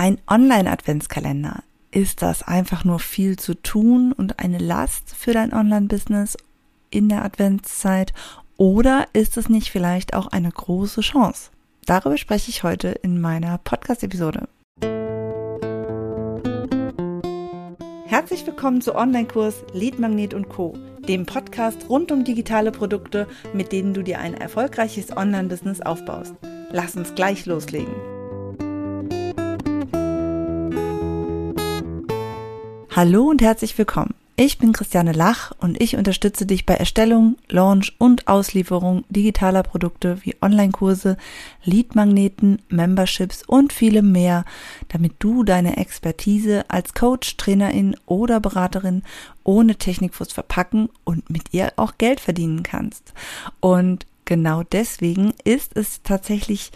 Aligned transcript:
ein 0.00 0.16
Online-Adventskalender. 0.26 1.62
Ist 1.90 2.22
das 2.22 2.42
einfach 2.42 2.84
nur 2.86 3.00
viel 3.00 3.38
zu 3.38 3.52
tun 3.52 4.12
und 4.12 4.38
eine 4.38 4.56
Last 4.56 5.14
für 5.14 5.34
dein 5.34 5.52
Online-Business 5.52 6.38
in 6.88 7.10
der 7.10 7.22
Adventszeit? 7.22 8.14
Oder 8.56 9.08
ist 9.12 9.36
es 9.36 9.50
nicht 9.50 9.68
vielleicht 9.68 10.14
auch 10.14 10.28
eine 10.28 10.50
große 10.50 11.02
Chance? 11.02 11.50
Darüber 11.84 12.16
spreche 12.16 12.48
ich 12.48 12.62
heute 12.62 12.88
in 12.88 13.20
meiner 13.20 13.58
Podcast-Episode. 13.58 14.48
Herzlich 18.06 18.46
willkommen 18.46 18.80
zu 18.80 18.94
Online-Kurs 18.94 19.64
Lead 19.74 19.98
Magnet 19.98 20.32
und 20.32 20.48
Co., 20.48 20.78
dem 21.06 21.26
Podcast 21.26 21.90
rund 21.90 22.10
um 22.10 22.24
digitale 22.24 22.72
Produkte, 22.72 23.28
mit 23.52 23.70
denen 23.70 23.92
du 23.92 24.02
dir 24.02 24.18
ein 24.18 24.32
erfolgreiches 24.32 25.14
Online-Business 25.14 25.82
aufbaust. 25.82 26.34
Lass 26.70 26.96
uns 26.96 27.14
gleich 27.14 27.44
loslegen. 27.44 28.19
Hallo 33.02 33.30
und 33.30 33.40
herzlich 33.40 33.78
willkommen. 33.78 34.12
Ich 34.36 34.58
bin 34.58 34.74
Christiane 34.74 35.12
Lach 35.12 35.52
und 35.58 35.80
ich 35.80 35.96
unterstütze 35.96 36.44
dich 36.44 36.66
bei 36.66 36.74
Erstellung, 36.74 37.36
Launch 37.48 37.94
und 37.96 38.28
Auslieferung 38.28 39.04
digitaler 39.08 39.62
Produkte 39.62 40.18
wie 40.22 40.36
Online-Kurse, 40.42 41.16
Lead-Magneten, 41.64 42.60
Memberships 42.68 43.42
und 43.46 43.72
vielem 43.72 44.12
mehr, 44.12 44.44
damit 44.88 45.14
du 45.18 45.44
deine 45.44 45.78
Expertise 45.78 46.66
als 46.68 46.92
Coach, 46.92 47.38
Trainerin 47.38 47.96
oder 48.04 48.38
Beraterin 48.38 49.02
ohne 49.44 49.76
Technikfuß 49.76 50.34
verpacken 50.34 50.90
und 51.02 51.30
mit 51.30 51.54
ihr 51.54 51.72
auch 51.76 51.94
Geld 51.96 52.20
verdienen 52.20 52.62
kannst. 52.62 53.14
Und 53.60 54.04
genau 54.26 54.62
deswegen 54.62 55.32
ist 55.44 55.74
es 55.74 56.02
tatsächlich 56.02 56.70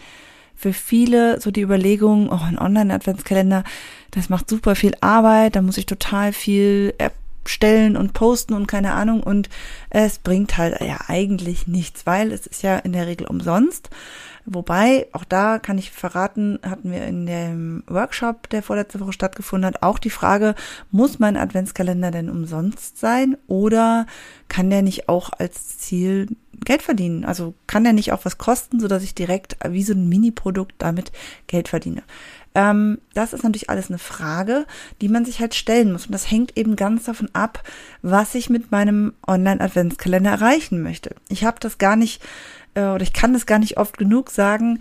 für 0.55 0.73
viele 0.73 1.41
so 1.41 1.51
die 1.51 1.63
Überlegung, 1.63 2.31
oh, 2.31 2.41
ein 2.43 2.59
Online-Adventskalender, 2.59 3.65
das 4.11 4.29
macht 4.29 4.49
super 4.49 4.75
viel 4.75 4.95
Arbeit, 5.01 5.57
da 5.57 5.63
muss 5.63 5.79
ich 5.79 5.87
total 5.87 6.33
viel 6.33 6.95
erstellen 6.99 7.97
und 7.97 8.13
posten 8.13 8.55
und 8.55 8.67
keine 8.67 8.95
Ahnung 8.95 9.23
und 9.23 9.49
es 9.91 10.19
bringt 10.19 10.57
halt 10.57 10.81
ja 10.81 10.99
eigentlich 11.09 11.67
nichts, 11.67 12.07
weil 12.07 12.33
es 12.33 12.47
ist 12.47 12.63
ja 12.63 12.79
in 12.79 12.93
der 12.93 13.07
Regel 13.07 13.27
umsonst. 13.27 13.91
Wobei, 14.47 15.07
auch 15.13 15.25
da 15.25 15.59
kann 15.59 15.79
ich 15.79 15.91
verraten, 15.91 16.59
hatten 16.63 16.91
wir 16.91 17.05
in 17.05 17.25
dem 17.25 17.83
Workshop, 17.87 18.51
der 18.51 18.63
vorletzte 18.63 19.01
Woche 19.01 19.15
stattgefunden 19.15 19.67
hat, 19.67 19.83
auch 19.83 19.99
die 19.99 20.11
Frage, 20.11 20.55
muss 20.91 21.19
mein 21.19 21.39
Adventskalender 21.39 22.11
denn 22.11 22.29
umsonst 22.29 22.99
sein 22.99 23.39
oder 23.47 24.07
kann 24.49 24.69
der 24.69 24.83
nicht 24.83 25.09
auch 25.09 25.31
als 25.39 25.79
Ziel 25.79 26.29
Geld 26.65 26.83
verdienen? 26.83 27.25
Also 27.25 27.55
kann 27.67 27.85
der 27.85 27.95
nicht 27.95 28.13
auch 28.13 28.25
was 28.27 28.37
kosten, 28.37 28.81
so 28.81 28.89
dass 28.89 29.03
ich 29.03 29.15
direkt 29.15 29.57
wie 29.67 29.83
so 29.83 29.95
ein 29.95 30.09
Mini-Produkt 30.09 30.75
damit 30.79 31.11
Geld 31.47 31.69
verdiene? 31.69 32.03
Ähm, 32.55 32.99
das 33.15 33.33
ist 33.33 33.43
natürlich 33.43 33.71
alles 33.71 33.89
eine 33.89 33.99
Frage, 33.99 34.67
die 35.01 35.09
man 35.09 35.25
sich 35.25 35.41
halt 35.41 35.55
stellen 35.55 35.93
muss. 35.93 36.07
Und 36.07 36.13
das 36.13 36.31
hängt 36.31 36.57
eben 36.57 36.77
ganz 36.77 37.05
davon 37.05 37.29
ab, 37.33 37.63
was 38.03 38.35
ich 38.35 38.49
mit 38.49 38.71
meinem 38.71 39.15
Online-Adventskalender 39.27 40.31
erreichen 40.31 40.83
möchte. 40.83 41.17
Ich 41.29 41.45
habe 41.45 41.59
das 41.61 41.79
gar 41.79 41.97
nicht 41.97 42.23
äh, 42.75 42.87
oder 42.87 43.03
ich 43.03 43.13
kann 43.13 43.33
das 43.33 43.47
gar 43.47 43.59
nicht 43.59 43.77
oft 43.79 43.99
genug 43.99 44.31
sagen. 44.31 44.81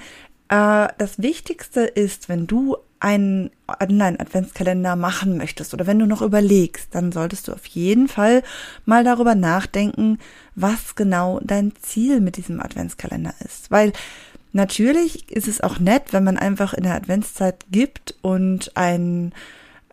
Äh, 0.49 0.87
das 0.97 1.21
Wichtigste 1.21 1.81
ist, 1.81 2.29
wenn 2.29 2.47
du 2.47 2.77
einen 2.99 3.51
Online-Adventskalender 3.67 4.95
machen 4.95 5.37
möchtest 5.37 5.73
oder 5.73 5.87
wenn 5.87 5.99
du 5.99 6.05
noch 6.05 6.21
überlegst, 6.21 6.95
dann 6.95 7.11
solltest 7.11 7.47
du 7.47 7.51
auf 7.51 7.65
jeden 7.65 8.07
Fall 8.07 8.43
mal 8.85 9.03
darüber 9.03 9.35
nachdenken, 9.35 10.19
was 10.55 10.95
genau 10.95 11.41
dein 11.43 11.73
Ziel 11.81 12.21
mit 12.21 12.37
diesem 12.37 12.61
Adventskalender 12.61 13.33
ist. 13.43 13.71
Weil 13.71 13.91
natürlich 14.53 15.29
ist 15.29 15.49
es 15.49 15.59
auch 15.59 15.79
nett, 15.79 16.13
wenn 16.13 16.23
man 16.23 16.37
einfach 16.37 16.73
in 16.73 16.83
der 16.83 16.95
Adventszeit 16.95 17.65
gibt 17.69 18.15
und 18.21 18.71
ein 18.77 19.33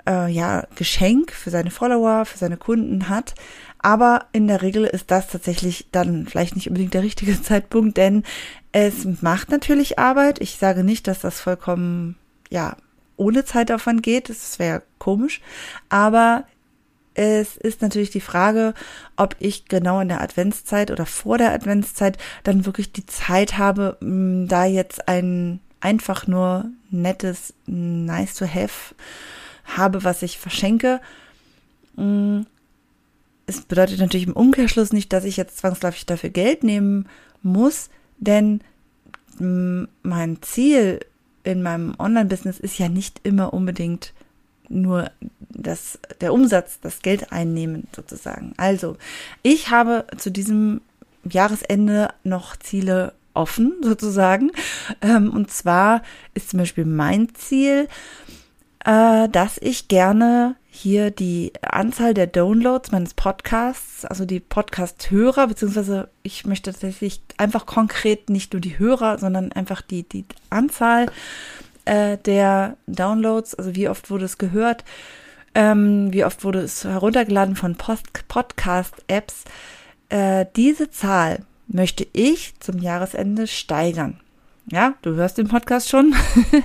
äh, 0.09 0.31
ja, 0.31 0.67
Geschenk 0.77 1.33
für 1.33 1.51
seine 1.51 1.71
Follower, 1.71 2.25
für 2.25 2.39
seine 2.39 2.57
Kunden 2.57 3.09
hat. 3.09 3.35
Aber 3.79 4.27
in 4.33 4.47
der 4.47 4.63
Regel 4.63 4.85
ist 4.85 5.11
das 5.11 5.29
tatsächlich 5.29 5.87
dann 5.93 6.27
vielleicht 6.27 6.55
nicht 6.55 6.69
unbedingt 6.69 6.95
der 6.95 7.03
richtige 7.03 7.41
Zeitpunkt, 7.43 7.97
denn 7.97 8.25
es 8.73 9.05
macht 9.23 9.51
natürlich 9.51 9.99
Arbeit. 9.99 10.41
Ich 10.41 10.57
sage 10.57 10.85
nicht, 10.85 11.07
dass 11.07 11.21
das 11.21 11.41
vollkommen, 11.41 12.17
ja, 12.51 12.77
ohne 13.17 13.45
Zeitaufwand 13.45 14.03
geht. 14.03 14.29
Das 14.29 14.59
wäre 14.59 14.83
komisch. 14.99 15.41
Aber 15.89 16.45
es 17.15 17.57
ist 17.57 17.83
natürlich 17.83 18.11
die 18.11 18.21
Frage, 18.21 18.73
ob 19.17 19.37
ich 19.41 19.67
genau 19.67 20.01
in 20.01 20.09
der 20.09 20.23
Adventszeit 20.23 20.91
oder 20.91 21.07
vor 21.07 21.39
der 21.39 21.53
Adventszeit 21.53 22.19
dann 22.45 22.67
wirklich 22.67 22.93
die 22.93 23.07
Zeit 23.07 23.59
habe, 23.59 23.99
da 24.01 24.65
jetzt 24.65 25.09
ein 25.09 25.61
einfach 25.81 26.27
nur 26.27 26.67
nettes 26.91 27.55
Nice 27.67 28.35
to 28.35 28.47
have 28.47 28.95
habe, 29.77 30.05
was 30.05 30.23
ich 30.23 30.39
verschenke. 30.39 31.01
Es 33.47 33.61
bedeutet 33.63 33.99
natürlich 33.99 34.27
im 34.27 34.37
Umkehrschluss 34.37 34.93
nicht, 34.93 35.13
dass 35.13 35.25
ich 35.25 35.37
jetzt 35.37 35.59
zwangsläufig 35.59 36.07
dafür 36.07 36.31
Geld 36.31 36.65
nehmen 36.65 37.09
muss, 37.43 37.91
denn 38.19 38.61
mein 39.39 40.43
Ziel 40.43 41.01
in 41.45 41.63
meinem 41.63 41.95
Online-Business 41.99 42.61
ist 42.61 42.79
ja 42.79 42.89
nicht 42.89 43.21
immer 43.23 43.53
unbedingt 43.55 44.13
nur 44.69 45.11
das, 45.41 45.99
der 46.21 46.33
Umsatz, 46.33 46.79
das 46.81 47.01
Geld 47.01 47.33
einnehmen 47.33 47.89
sozusagen. 47.95 48.55
Also, 48.57 48.97
ich 49.43 49.71
habe 49.71 50.07
zu 50.17 50.31
diesem 50.31 50.81
Jahresende 51.25 52.11
noch 52.23 52.57
Ziele 52.57 53.13
offen 53.35 53.75
sozusagen. 53.83 54.53
Ähm, 55.03 55.31
und 55.31 55.51
zwar 55.51 56.03
ist 56.35 56.51
zum 56.51 56.59
Beispiel 56.59 56.85
mein 56.85 57.35
Ziel, 57.35 57.89
äh, 58.85 59.29
dass 59.29 59.59
ich 59.59 59.89
gerne 59.89 60.57
hier 60.73 61.11
die 61.11 61.53
Anzahl 61.63 62.15
der 62.15 62.27
Downloads 62.27 62.93
meines 62.93 63.15
Podcasts, 63.15 64.05
also 64.05 64.25
die 64.25 64.41
Podcast-Hörer, 64.41 65.49
beziehungsweise 65.49 66.09
ich 66.23 66.47
möchte 66.47 66.71
tatsächlich 66.71 67.21
einfach 67.37 67.67
konkret 67.67 68.31
nicht 68.31 68.53
nur 68.53 68.61
die 68.61 68.79
Hörer, 68.79 69.19
sondern 69.19 69.53
einfach 69.53 69.83
die, 69.83 70.05
die 70.05 70.25
Anzahl 70.49 71.07
äh, 71.85 72.17
der 72.19 72.77
Downloads, 72.87 73.57
also 73.57 73.75
wie 73.75 73.89
oft 73.89 74.11
wurde 74.11 74.25
es 74.25 74.39
gehört, 74.39 74.85
ähm, 75.55 76.13
wie 76.13 76.25
oft 76.25 76.45
wurde 76.45 76.61
es 76.61 76.85
heruntergeladen 76.85 77.57
von 77.57 77.77
Podcast-Apps. 77.77 79.45
Äh, 80.09 80.47
diese 80.55 80.91
Zahl 80.91 81.41
möchte 81.67 82.07
ich 82.13 82.55
zum 82.61 82.79
Jahresende 82.79 83.49
steigern. 83.49 84.21
Ja, 84.73 84.95
du 85.03 85.15
hörst 85.17 85.37
den 85.37 85.49
Podcast 85.49 85.89
schon. 85.89 86.15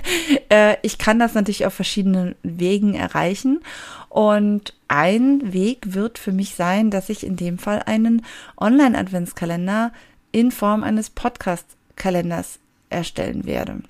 äh, 0.48 0.76
ich 0.82 0.96
kann 0.96 1.18
das 1.18 1.34
natürlich 1.34 1.66
auf 1.66 1.74
verschiedenen 1.74 2.36
Wegen 2.42 2.94
erreichen. 2.94 3.60
Und 4.08 4.74
ein 4.86 5.52
Weg 5.52 5.94
wird 5.94 6.18
für 6.18 6.32
mich 6.32 6.54
sein, 6.54 6.90
dass 6.90 7.08
ich 7.08 7.26
in 7.26 7.36
dem 7.36 7.58
Fall 7.58 7.82
einen 7.84 8.24
Online-Adventskalender 8.58 9.92
in 10.30 10.52
Form 10.52 10.84
eines 10.84 11.10
Podcast-Kalenders 11.10 12.60
erstellen 12.90 13.44
werde 13.44 13.80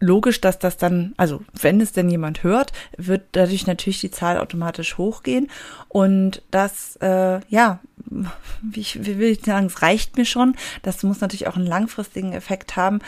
logisch, 0.00 0.40
dass 0.40 0.58
das 0.58 0.76
dann, 0.76 1.14
also 1.16 1.42
wenn 1.52 1.80
es 1.80 1.92
denn 1.92 2.08
jemand 2.08 2.42
hört, 2.42 2.72
wird 2.96 3.22
dadurch 3.32 3.66
natürlich 3.66 4.00
die 4.00 4.10
Zahl 4.10 4.38
automatisch 4.38 4.98
hochgehen. 4.98 5.50
Und 5.88 6.42
das, 6.50 6.96
äh, 6.96 7.40
ja, 7.48 7.80
ich, 8.72 9.04
wie 9.04 9.18
will 9.18 9.30
ich 9.30 9.44
sagen, 9.44 9.66
es 9.66 9.82
reicht 9.82 10.16
mir 10.16 10.26
schon. 10.26 10.56
Das 10.82 11.02
muss 11.02 11.20
natürlich 11.20 11.46
auch 11.46 11.56
einen 11.56 11.66
langfristigen 11.66 12.32
Effekt 12.32 12.76
haben. 12.76 13.00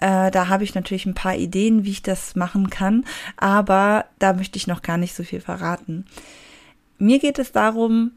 Äh, 0.00 0.30
da 0.30 0.48
habe 0.48 0.64
ich 0.64 0.74
natürlich 0.74 1.06
ein 1.06 1.14
paar 1.14 1.36
Ideen, 1.36 1.84
wie 1.84 1.90
ich 1.90 2.02
das 2.02 2.36
machen 2.36 2.70
kann, 2.70 3.04
aber 3.36 4.06
da 4.18 4.32
möchte 4.32 4.56
ich 4.56 4.66
noch 4.66 4.82
gar 4.82 4.98
nicht 4.98 5.14
so 5.14 5.22
viel 5.24 5.40
verraten. 5.40 6.04
Mir 6.98 7.18
geht 7.18 7.38
es 7.38 7.52
darum, 7.52 8.12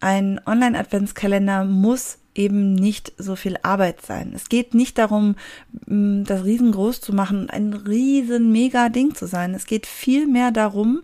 ein 0.00 0.40
Online-Adventskalender 0.46 1.64
muss 1.64 2.18
eben 2.34 2.74
nicht 2.74 3.12
so 3.18 3.36
viel 3.36 3.56
Arbeit 3.62 4.02
sein. 4.02 4.32
Es 4.34 4.48
geht 4.48 4.72
nicht 4.72 4.98
darum, 4.98 5.34
das 5.70 6.44
riesengroß 6.44 7.00
zu 7.00 7.12
machen, 7.12 7.50
ein 7.50 7.72
riesen 7.74 8.52
mega 8.52 8.88
Ding 8.88 9.14
zu 9.14 9.26
sein. 9.26 9.54
Es 9.54 9.66
geht 9.66 9.86
vielmehr 9.86 10.50
darum, 10.50 11.02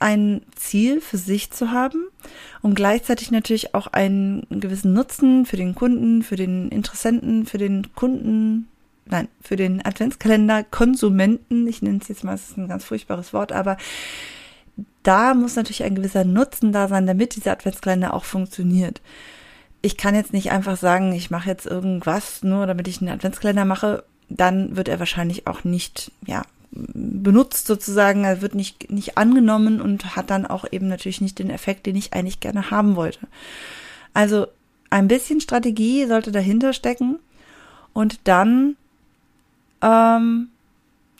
ein 0.00 0.42
Ziel 0.56 1.00
für 1.00 1.18
sich 1.18 1.50
zu 1.50 1.70
haben 1.70 2.06
und 2.62 2.74
gleichzeitig 2.74 3.30
natürlich 3.30 3.74
auch 3.74 3.86
einen 3.88 4.46
gewissen 4.50 4.92
Nutzen 4.92 5.46
für 5.46 5.56
den 5.56 5.74
Kunden, 5.74 6.22
für 6.22 6.36
den 6.36 6.70
Interessenten, 6.70 7.46
für 7.46 7.58
den 7.58 7.94
Kunden, 7.94 8.68
nein, 9.10 9.28
für 9.40 9.56
den 9.56 9.84
Adventskalender, 9.84 10.64
Konsumenten, 10.64 11.66
ich 11.66 11.82
nenne 11.82 11.98
es 12.00 12.08
jetzt 12.08 12.24
mal, 12.24 12.32
das 12.32 12.50
ist 12.50 12.56
ein 12.56 12.68
ganz 12.68 12.84
furchtbares 12.84 13.32
Wort, 13.32 13.52
aber 13.52 13.76
da 15.02 15.34
muss 15.34 15.56
natürlich 15.56 15.82
ein 15.82 15.94
gewisser 15.94 16.24
Nutzen 16.24 16.72
da 16.72 16.88
sein, 16.88 17.06
damit 17.06 17.36
dieser 17.36 17.52
Adventskalender 17.52 18.14
auch 18.14 18.24
funktioniert. 18.24 19.00
Ich 19.82 19.96
kann 19.96 20.14
jetzt 20.14 20.32
nicht 20.32 20.50
einfach 20.52 20.76
sagen, 20.76 21.12
ich 21.12 21.30
mache 21.30 21.48
jetzt 21.48 21.66
irgendwas 21.66 22.42
nur, 22.42 22.66
damit 22.66 22.86
ich 22.86 23.00
einen 23.00 23.10
Adventskalender 23.10 23.64
mache, 23.64 24.04
dann 24.28 24.76
wird 24.76 24.88
er 24.88 24.98
wahrscheinlich 24.98 25.46
auch 25.46 25.64
nicht, 25.64 26.12
ja, 26.26 26.42
benutzt 26.70 27.66
sozusagen, 27.66 28.24
er 28.24 28.42
wird 28.42 28.54
nicht, 28.54 28.90
nicht 28.90 29.18
angenommen 29.18 29.80
und 29.80 30.14
hat 30.14 30.30
dann 30.30 30.46
auch 30.46 30.64
eben 30.70 30.86
natürlich 30.86 31.20
nicht 31.20 31.38
den 31.38 31.50
Effekt, 31.50 31.86
den 31.86 31.96
ich 31.96 32.12
eigentlich 32.12 32.38
gerne 32.38 32.70
haben 32.70 32.94
wollte. 32.94 33.26
Also 34.14 34.46
ein 34.90 35.08
bisschen 35.08 35.40
Strategie 35.40 36.06
sollte 36.06 36.32
dahinter 36.32 36.72
stecken. 36.72 37.18
Und 37.92 38.20
dann, 38.24 38.76
ähm, 39.82 40.48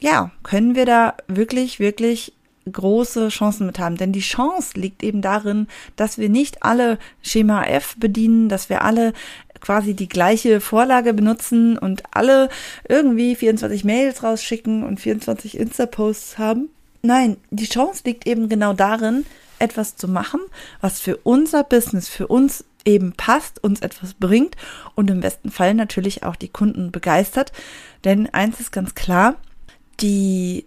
ja, 0.01 0.31
können 0.43 0.75
wir 0.75 0.87
da 0.87 1.15
wirklich, 1.29 1.79
wirklich 1.79 2.33
große 2.71 3.29
Chancen 3.29 3.67
mit 3.67 3.79
haben. 3.79 3.97
Denn 3.97 4.13
die 4.13 4.21
Chance 4.21 4.79
liegt 4.79 5.03
eben 5.03 5.23
darin, 5.23 5.67
dass 5.97 6.19
wir 6.19 6.29
nicht 6.29 6.63
alle 6.63 6.99
Schema 7.23 7.65
F 7.65 7.97
bedienen, 7.99 8.49
dass 8.49 8.69
wir 8.69 8.83
alle 8.83 9.13
quasi 9.61 9.95
die 9.95 10.09
gleiche 10.09 10.61
Vorlage 10.61 11.13
benutzen 11.13 11.77
und 11.77 12.03
alle 12.13 12.49
irgendwie 12.89 13.37
24 13.37 13.85
Mails 13.85 14.23
rausschicken 14.23 14.83
und 14.83 15.01
24 15.01 15.59
Insta-Posts 15.59 16.39
haben. 16.39 16.69
Nein, 17.03 17.37
die 17.51 17.69
Chance 17.69 18.03
liegt 18.05 18.27
eben 18.27 18.49
genau 18.49 18.73
darin, 18.73 19.27
etwas 19.59 19.97
zu 19.97 20.09
machen, 20.09 20.41
was 20.81 21.01
für 21.01 21.19
unser 21.19 21.65
Business, 21.65 22.09
für 22.09 22.27
uns 22.27 22.65
eben 22.85 23.13
passt, 23.13 23.63
uns 23.63 23.81
etwas 23.81 24.15
bringt 24.15 24.57
und 24.95 25.11
im 25.11 25.21
besten 25.21 25.51
Fall 25.51 25.75
natürlich 25.75 26.23
auch 26.25 26.37
die 26.37 26.49
Kunden 26.49 26.91
begeistert. 26.91 27.53
Denn 28.05 28.29
eins 28.29 28.61
ist 28.61 28.73
ganz 28.73 28.95
klar, 28.95 29.37
die 30.01 30.67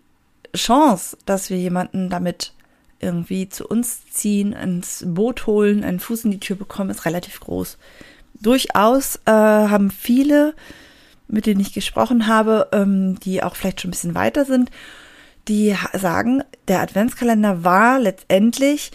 Chance, 0.56 1.18
dass 1.26 1.50
wir 1.50 1.58
jemanden 1.58 2.10
damit 2.10 2.54
irgendwie 3.00 3.50
zu 3.50 3.68
uns 3.68 4.06
ziehen, 4.10 4.54
ins 4.54 5.04
Boot 5.06 5.46
holen, 5.46 5.84
einen 5.84 6.00
Fuß 6.00 6.26
in 6.26 6.32
die 6.32 6.40
Tür 6.40 6.56
bekommen, 6.56 6.90
ist 6.90 7.06
relativ 7.06 7.40
groß. 7.40 7.78
Durchaus 8.36 9.18
äh, 9.26 9.32
haben 9.32 9.92
viele, 9.92 10.54
mit 11.28 11.46
denen 11.46 11.60
ich 11.60 11.74
gesprochen 11.74 12.28
habe, 12.28 12.70
ähm, 12.72 13.20
die 13.20 13.44
auch 13.44 13.56
vielleicht 13.56 13.82
schon 13.82 13.90
ein 13.90 13.92
bisschen 13.92 14.16
weiter 14.16 14.46
sind, 14.46 14.72
die 15.48 15.76
sagen, 15.94 16.44
der 16.68 16.82
Adventskalender 16.82 17.64
war 17.64 18.00
letztendlich 18.00 18.92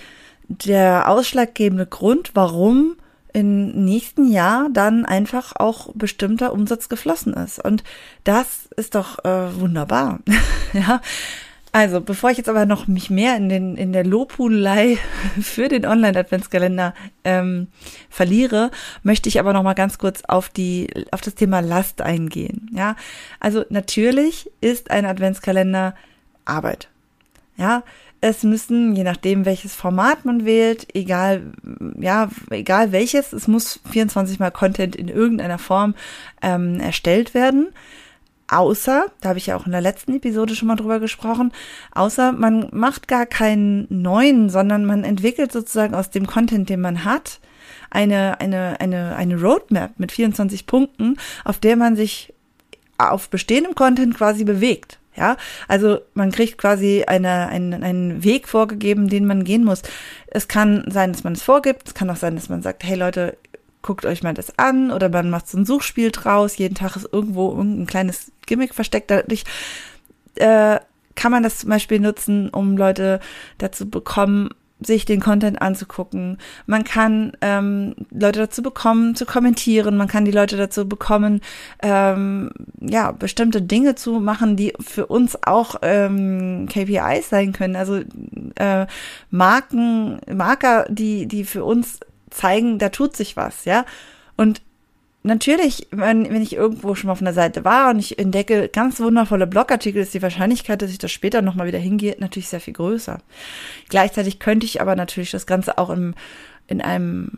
der 0.49 1.09
ausschlaggebende 1.09 1.87
Grund, 1.87 2.31
warum 2.35 2.97
im 3.33 3.85
nächsten 3.85 4.31
Jahr 4.31 4.69
dann 4.73 5.05
einfach 5.05 5.55
auch 5.57 5.91
bestimmter 5.95 6.53
Umsatz 6.53 6.89
geflossen 6.89 7.35
ist. 7.35 7.63
Und 7.63 7.85
das 8.25 8.69
ist 8.77 8.95
doch 8.95 9.25
äh, 9.25 9.61
wunderbar. 9.61 10.21
ja. 10.73 11.01
Also, 11.71 12.01
bevor 12.01 12.31
ich 12.31 12.39
jetzt 12.39 12.49
aber 12.49 12.65
noch 12.65 12.87
mich 12.87 13.11
mehr 13.11 13.37
in, 13.37 13.49
den, 13.49 13.77
in 13.77 13.93
der 13.93 14.05
Lobhudelei 14.05 14.99
für 15.41 15.69
den 15.69 15.85
Online-Adventskalender 15.87 16.95
ähm, 17.25 17.69
verliere, 18.09 18.71
möchte 19.03 19.29
ich 19.29 19.39
aber 19.39 19.53
noch 19.53 19.63
mal 19.63 19.75
ganz 19.75 19.99
kurz 19.99 20.23
auf 20.27 20.49
die 20.49 20.89
auf 21.11 21.21
das 21.21 21.35
Thema 21.35 21.61
Last 21.61 22.01
eingehen. 22.01 22.71
Ja, 22.73 22.97
also 23.39 23.65
natürlich 23.69 24.51
ist 24.61 24.91
ein 24.91 25.05
Adventskalender 25.05 25.95
Arbeit. 26.47 26.89
Ja, 27.59 27.83
es 28.21 28.45
müssen, 28.45 28.95
je 28.95 29.05
nachdem, 29.05 29.45
welches 29.45 29.75
Format 29.75 30.25
man 30.25 30.45
wählt, 30.45 30.87
egal, 30.95 31.53
ja, 31.99 32.29
egal 32.51 32.93
welches, 32.93 33.33
es 33.33 33.49
muss 33.49 33.81
24 33.91 34.39
mal 34.39 34.51
Content 34.51 34.97
in 34.97 35.09
irgendeiner 35.09 35.59
Form 35.59 35.95
ähm, 36.41 36.81
erstellt 36.81 37.35
werden. 37.35 37.69
Außer, 38.49 39.07
da 39.21 39.29
habe 39.29 39.39
ich 39.39 39.47
ja 39.47 39.57
auch 39.57 39.67
in 39.67 39.73
der 39.73 39.81
letzten 39.83 40.17
Episode 40.17 40.57
schon 40.57 40.69
mal 40.69 40.77
drüber 40.77 41.01
gesprochen, 41.01 41.53
außer 41.93 42.33
man 42.33 42.69
macht 42.73 43.07
gar 43.07 43.27
keinen 43.27 43.87
neuen, 43.91 44.49
sondern 44.49 44.85
man 44.85 45.05
entwickelt 45.05 45.53
sozusagen 45.53 45.95
aus 45.95 46.11
dem 46.11 46.27
Content, 46.27 46.71
den 46.71 46.81
man 46.81 47.05
hat, 47.05 47.41
eine, 47.91 48.41
eine, 48.41 48.81
eine, 48.81 49.17
eine 49.17 49.41
Roadmap 49.41 49.99
mit 49.99 50.13
24 50.13 50.67
Punkten, 50.67 51.17
auf 51.45 51.59
der 51.59 51.77
man 51.77 51.95
sich 51.95 52.33
auf 52.97 53.29
bestehendem 53.29 53.75
Content 53.75 54.17
quasi 54.17 54.45
bewegt. 54.45 54.99
Ja, 55.19 55.37
also 55.67 55.99
man 56.15 56.31
kriegt 56.31 56.59
quasi 56.59 57.03
eine, 57.05 57.49
einen, 57.49 57.83
einen 57.83 58.23
Weg 58.23 58.47
vorgegeben, 58.47 59.09
den 59.09 59.27
man 59.27 59.43
gehen 59.43 59.65
muss. 59.65 59.83
Es 60.29 60.47
kann 60.47 60.85
sein, 60.89 61.13
dass 61.13 61.25
man 61.25 61.33
es 61.33 61.43
vorgibt. 61.43 61.89
Es 61.89 61.95
kann 61.95 62.09
auch 62.09 62.17
sein, 62.17 62.37
dass 62.37 62.49
man 62.49 62.63
sagt, 62.63 62.85
hey 62.85 62.97
Leute, 62.97 63.37
guckt 63.83 64.07
euch 64.07 64.23
mal 64.23 64.35
das 64.35 64.57
an 64.61 64.93
oder 64.93 65.09
man 65.09 65.29
macht 65.29 65.49
so 65.49 65.59
ein 65.59 65.67
Suchspiel 65.67 66.13
draus. 66.13 66.57
Jeden 66.57 66.77
Tag 66.77 66.95
ist 66.95 67.09
irgendwo 67.11 67.51
irgendein 67.51 67.89
kleines 67.89 68.31
Gimmick 68.47 68.75
versteckt. 68.75 69.11
Dadurch 69.11 69.43
äh, 70.37 70.79
kann 71.17 71.33
man 71.33 71.43
das 71.43 71.59
zum 71.59 71.71
Beispiel 71.71 71.99
nutzen, 71.99 72.49
um 72.51 72.77
Leute 72.77 73.19
dazu 73.59 73.91
bekommen, 73.91 74.51
sich 74.81 75.05
den 75.05 75.21
Content 75.21 75.61
anzugucken. 75.61 76.39
Man 76.67 76.85
kann 76.85 77.33
ähm, 77.41 77.95
Leute 78.11 78.41
dazu 78.41 78.63
bekommen, 78.63 79.15
zu 79.15 79.27
kommentieren. 79.27 79.97
Man 79.97 80.09
kann 80.09 80.25
die 80.25 80.31
Leute 80.31 80.57
dazu 80.57 80.89
bekommen, 80.89 81.41
ähm, 81.83 82.51
ja, 82.81 83.11
bestimmte 83.13 83.61
Dinge 83.61 83.97
zu 83.97 84.21
machen, 84.21 84.57
die 84.57 84.75
für 84.81 85.07
uns 85.07 85.39
auch 85.43 85.77
ähm, 85.83 86.69
KPIs 86.69 87.29
sein 87.29 87.53
können. 87.53 87.77
Also 87.77 88.01
äh, 88.55 88.87
Marken, 89.31 90.21
Marker, 90.33 90.87
die, 90.89 91.27
die 91.27 91.45
für 91.45 91.65
uns 91.65 92.01
zeigen, 92.31 92.79
da 92.79 92.91
tut 92.91 93.17
sich 93.17 93.37
was, 93.37 93.65
ja. 93.65 93.85
Und 94.37 94.63
natürlich, 95.23 95.89
wenn, 95.91 96.31
wenn 96.31 96.43
ich 96.43 96.55
irgendwo 96.55 96.95
schon 96.95 97.09
mal 97.09 97.13
auf 97.13 97.21
einer 97.21 97.33
Seite 97.33 97.65
war 97.65 97.91
und 97.91 97.99
ich 97.99 98.19
entdecke 98.19 98.69
ganz 98.69 99.01
wundervolle 99.01 99.47
Blogartikel, 99.47 100.03
ist 100.03 100.15
die 100.15 100.23
Wahrscheinlichkeit, 100.23 100.83
dass 100.83 100.91
ich 100.91 100.99
das 100.99 101.13
später 101.13 101.43
nochmal 101.43 101.67
wieder 101.67 101.79
hingehe, 101.79 102.17
natürlich 102.19 102.49
sehr 102.49 102.61
viel 102.61 102.75
größer. 102.75 103.21
Gleichzeitig 103.89 104.39
könnte 104.39 104.67
ich 104.67 104.81
aber 104.81 104.97
natürlich 104.97 105.31
das 105.31 105.47
Ganze 105.47 105.79
auch 105.79 105.91
im, 105.91 106.15
in 106.67 106.81
einem 106.81 107.31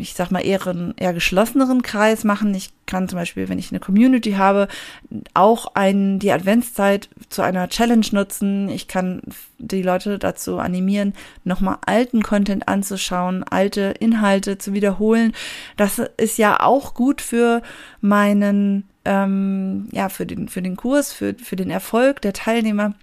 ich 0.00 0.14
sag 0.14 0.30
mal, 0.30 0.44
eher 0.44 0.66
einen 0.66 0.94
eher 0.96 1.12
geschlosseneren 1.12 1.82
Kreis 1.82 2.24
machen. 2.24 2.54
Ich 2.54 2.70
kann 2.86 3.08
zum 3.08 3.18
Beispiel, 3.18 3.48
wenn 3.48 3.58
ich 3.58 3.70
eine 3.70 3.80
Community 3.80 4.32
habe, 4.32 4.68
auch 5.34 5.74
ein, 5.74 6.18
die 6.18 6.32
Adventszeit 6.32 7.08
zu 7.28 7.42
einer 7.42 7.68
Challenge 7.68 8.06
nutzen. 8.12 8.68
Ich 8.68 8.88
kann 8.88 9.22
die 9.58 9.82
Leute 9.82 10.18
dazu 10.18 10.58
animieren, 10.58 11.14
nochmal 11.44 11.78
alten 11.84 12.22
Content 12.22 12.68
anzuschauen, 12.68 13.44
alte 13.44 13.94
Inhalte 13.98 14.58
zu 14.58 14.72
wiederholen. 14.72 15.32
Das 15.76 16.00
ist 16.16 16.38
ja 16.38 16.60
auch 16.60 16.94
gut 16.94 17.20
für 17.20 17.62
meinen, 18.00 18.84
ähm, 19.04 19.88
ja, 19.92 20.08
für 20.08 20.26
den, 20.26 20.48
für 20.48 20.62
den 20.62 20.76
Kurs, 20.76 21.12
für, 21.12 21.34
für 21.34 21.56
den 21.56 21.70
Erfolg 21.70 22.22
der 22.22 22.32
Teilnehmer. 22.32 22.94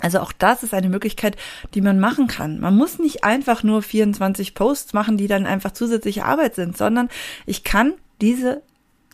Also 0.00 0.20
auch 0.20 0.32
das 0.32 0.62
ist 0.62 0.74
eine 0.74 0.88
Möglichkeit, 0.88 1.36
die 1.74 1.80
man 1.80 2.00
machen 2.00 2.26
kann. 2.26 2.60
Man 2.60 2.76
muss 2.76 2.98
nicht 2.98 3.24
einfach 3.24 3.62
nur 3.62 3.82
24 3.82 4.54
Posts 4.54 4.92
machen, 4.92 5.16
die 5.16 5.28
dann 5.28 5.46
einfach 5.46 5.72
zusätzliche 5.72 6.24
Arbeit 6.24 6.54
sind, 6.54 6.76
sondern 6.76 7.08
ich 7.46 7.64
kann 7.64 7.94
diese 8.20 8.62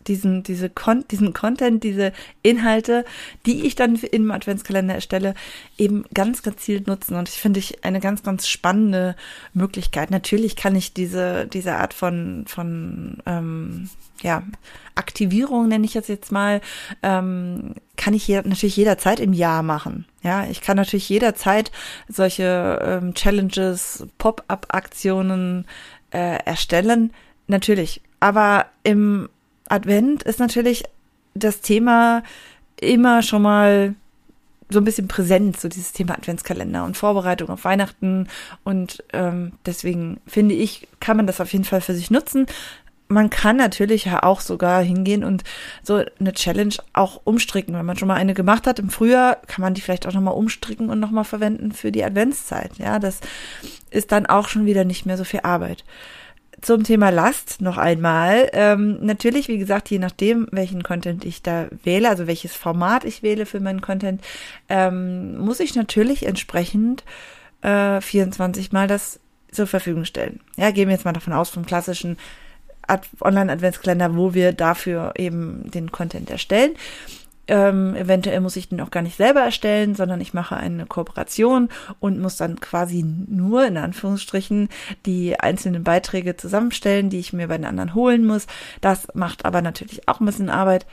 diesen, 0.07 0.43
diese 0.43 0.69
Kon 0.69 1.05
diesen 1.09 1.33
Content, 1.33 1.83
diese 1.83 2.11
Inhalte, 2.41 3.05
die 3.45 3.65
ich 3.65 3.75
dann 3.75 3.95
im 3.95 4.31
Adventskalender 4.31 4.95
erstelle, 4.95 5.35
eben 5.77 6.05
ganz 6.13 6.43
gezielt 6.43 6.87
nutzen. 6.87 7.15
Und 7.15 7.29
ich 7.29 7.35
finde 7.35 7.59
ich 7.59 7.83
eine 7.83 7.99
ganz, 7.99 8.23
ganz 8.23 8.47
spannende 8.47 9.15
Möglichkeit. 9.53 10.11
Natürlich 10.11 10.55
kann 10.55 10.75
ich 10.75 10.93
diese, 10.93 11.47
diese 11.47 11.75
Art 11.75 11.93
von, 11.93 12.45
von 12.47 13.17
ähm, 13.25 13.89
ja, 14.21 14.43
Aktivierung, 14.95 15.67
nenne 15.67 15.85
ich 15.85 15.93
das 15.93 16.07
jetzt 16.07 16.31
mal, 16.31 16.61
ähm, 17.03 17.75
kann 18.01 18.15
ich 18.15 18.23
hier 18.23 18.41
natürlich 18.43 18.77
jederzeit 18.77 19.19
im 19.19 19.31
Jahr 19.31 19.61
machen. 19.61 20.05
Ja, 20.23 20.45
ich 20.45 20.61
kann 20.61 20.75
natürlich 20.75 21.07
jederzeit 21.07 21.71
solche 22.09 22.79
ähm, 22.83 23.13
Challenges, 23.13 24.07
Pop-up-Aktionen 24.17 25.65
äh, 26.09 26.43
erstellen. 26.43 27.13
Natürlich. 27.45 28.01
Aber 28.19 28.65
im 28.81 29.29
Advent 29.69 30.23
ist 30.23 30.39
natürlich 30.39 30.83
das 31.35 31.61
Thema 31.61 32.23
immer 32.79 33.21
schon 33.21 33.43
mal 33.43 33.93
so 34.71 34.79
ein 34.79 34.85
bisschen 34.85 35.07
präsent, 35.07 35.59
so 35.59 35.67
dieses 35.67 35.91
Thema 35.91 36.13
Adventskalender 36.13 36.83
und 36.85 36.97
Vorbereitung 36.97 37.49
auf 37.49 37.65
Weihnachten. 37.65 38.27
Und 38.63 39.03
ähm, 39.13 39.51
deswegen 39.67 40.21
finde 40.25 40.55
ich, 40.55 40.87
kann 40.99 41.17
man 41.17 41.27
das 41.27 41.39
auf 41.39 41.53
jeden 41.53 41.65
Fall 41.65 41.81
für 41.81 41.93
sich 41.93 42.09
nutzen. 42.09 42.47
Man 43.11 43.29
kann 43.29 43.57
natürlich 43.57 44.05
ja 44.05 44.23
auch 44.23 44.41
sogar 44.41 44.81
hingehen 44.81 45.23
und 45.23 45.43
so 45.83 46.03
eine 46.19 46.33
Challenge 46.33 46.75
auch 46.93 47.21
umstricken. 47.23 47.75
Wenn 47.75 47.85
man 47.85 47.97
schon 47.97 48.07
mal 48.07 48.15
eine 48.15 48.33
gemacht 48.33 48.67
hat 48.67 48.79
im 48.79 48.89
Frühjahr, 48.89 49.37
kann 49.47 49.61
man 49.61 49.73
die 49.73 49.81
vielleicht 49.81 50.07
auch 50.07 50.13
nochmal 50.13 50.33
umstricken 50.33 50.89
und 50.89 50.99
nochmal 50.99 51.25
verwenden 51.25 51.71
für 51.71 51.91
die 51.91 52.03
Adventszeit. 52.03 52.77
Ja, 52.77 52.99
das 52.99 53.19
ist 53.89 54.11
dann 54.11 54.25
auch 54.25 54.47
schon 54.47 54.65
wieder 54.65 54.85
nicht 54.85 55.05
mehr 55.05 55.17
so 55.17 55.23
viel 55.23 55.41
Arbeit 55.43 55.83
zum 56.61 56.83
Thema 56.83 57.09
Last 57.09 57.61
noch 57.61 57.77
einmal. 57.77 58.49
Ähm, 58.53 58.99
natürlich, 59.01 59.47
wie 59.47 59.57
gesagt, 59.57 59.89
je 59.89 59.99
nachdem, 59.99 60.47
welchen 60.51 60.83
Content 60.83 61.25
ich 61.25 61.41
da 61.41 61.67
wähle, 61.83 62.09
also 62.09 62.27
welches 62.27 62.55
Format 62.55 63.03
ich 63.03 63.23
wähle 63.23 63.45
für 63.45 63.59
meinen 63.59 63.81
Content, 63.81 64.21
ähm, 64.69 65.37
muss 65.39 65.59
ich 65.59 65.75
natürlich 65.75 66.25
entsprechend 66.25 67.03
äh, 67.61 67.99
24 67.99 68.71
Mal 68.71 68.87
das 68.87 69.19
zur 69.51 69.67
Verfügung 69.67 70.05
stellen. 70.05 70.39
Ja, 70.55 70.71
gehen 70.71 70.87
wir 70.87 70.95
jetzt 70.95 71.05
mal 71.05 71.13
davon 71.13 71.33
aus 71.33 71.49
vom 71.49 71.65
klassischen 71.65 72.17
Ad 72.87 73.07
Online-Adventskalender, 73.21 74.15
wo 74.15 74.33
wir 74.33 74.53
dafür 74.53 75.13
eben 75.17 75.69
den 75.71 75.91
Content 75.91 76.29
erstellen. 76.29 76.75
Ähm, 77.47 77.95
eventuell 77.95 78.39
muss 78.39 78.55
ich 78.55 78.69
den 78.69 78.79
auch 78.81 78.91
gar 78.91 79.01
nicht 79.01 79.17
selber 79.17 79.41
erstellen, 79.41 79.95
sondern 79.95 80.21
ich 80.21 80.33
mache 80.33 80.55
eine 80.55 80.85
Kooperation 80.85 81.69
und 81.99 82.19
muss 82.19 82.37
dann 82.37 82.59
quasi 82.61 83.03
nur 83.03 83.65
in 83.65 83.77
Anführungsstrichen 83.77 84.69
die 85.05 85.39
einzelnen 85.39 85.83
Beiträge 85.83 86.37
zusammenstellen, 86.37 87.09
die 87.09 87.19
ich 87.19 87.33
mir 87.33 87.47
bei 87.47 87.57
den 87.57 87.65
anderen 87.65 87.93
holen 87.93 88.25
muss. 88.25 88.47
Das 88.79 89.07
macht 89.15 89.43
aber 89.43 89.61
natürlich 89.61 90.07
auch 90.07 90.19
ein 90.19 90.25
bisschen 90.25 90.49
Arbeit. 90.49 90.85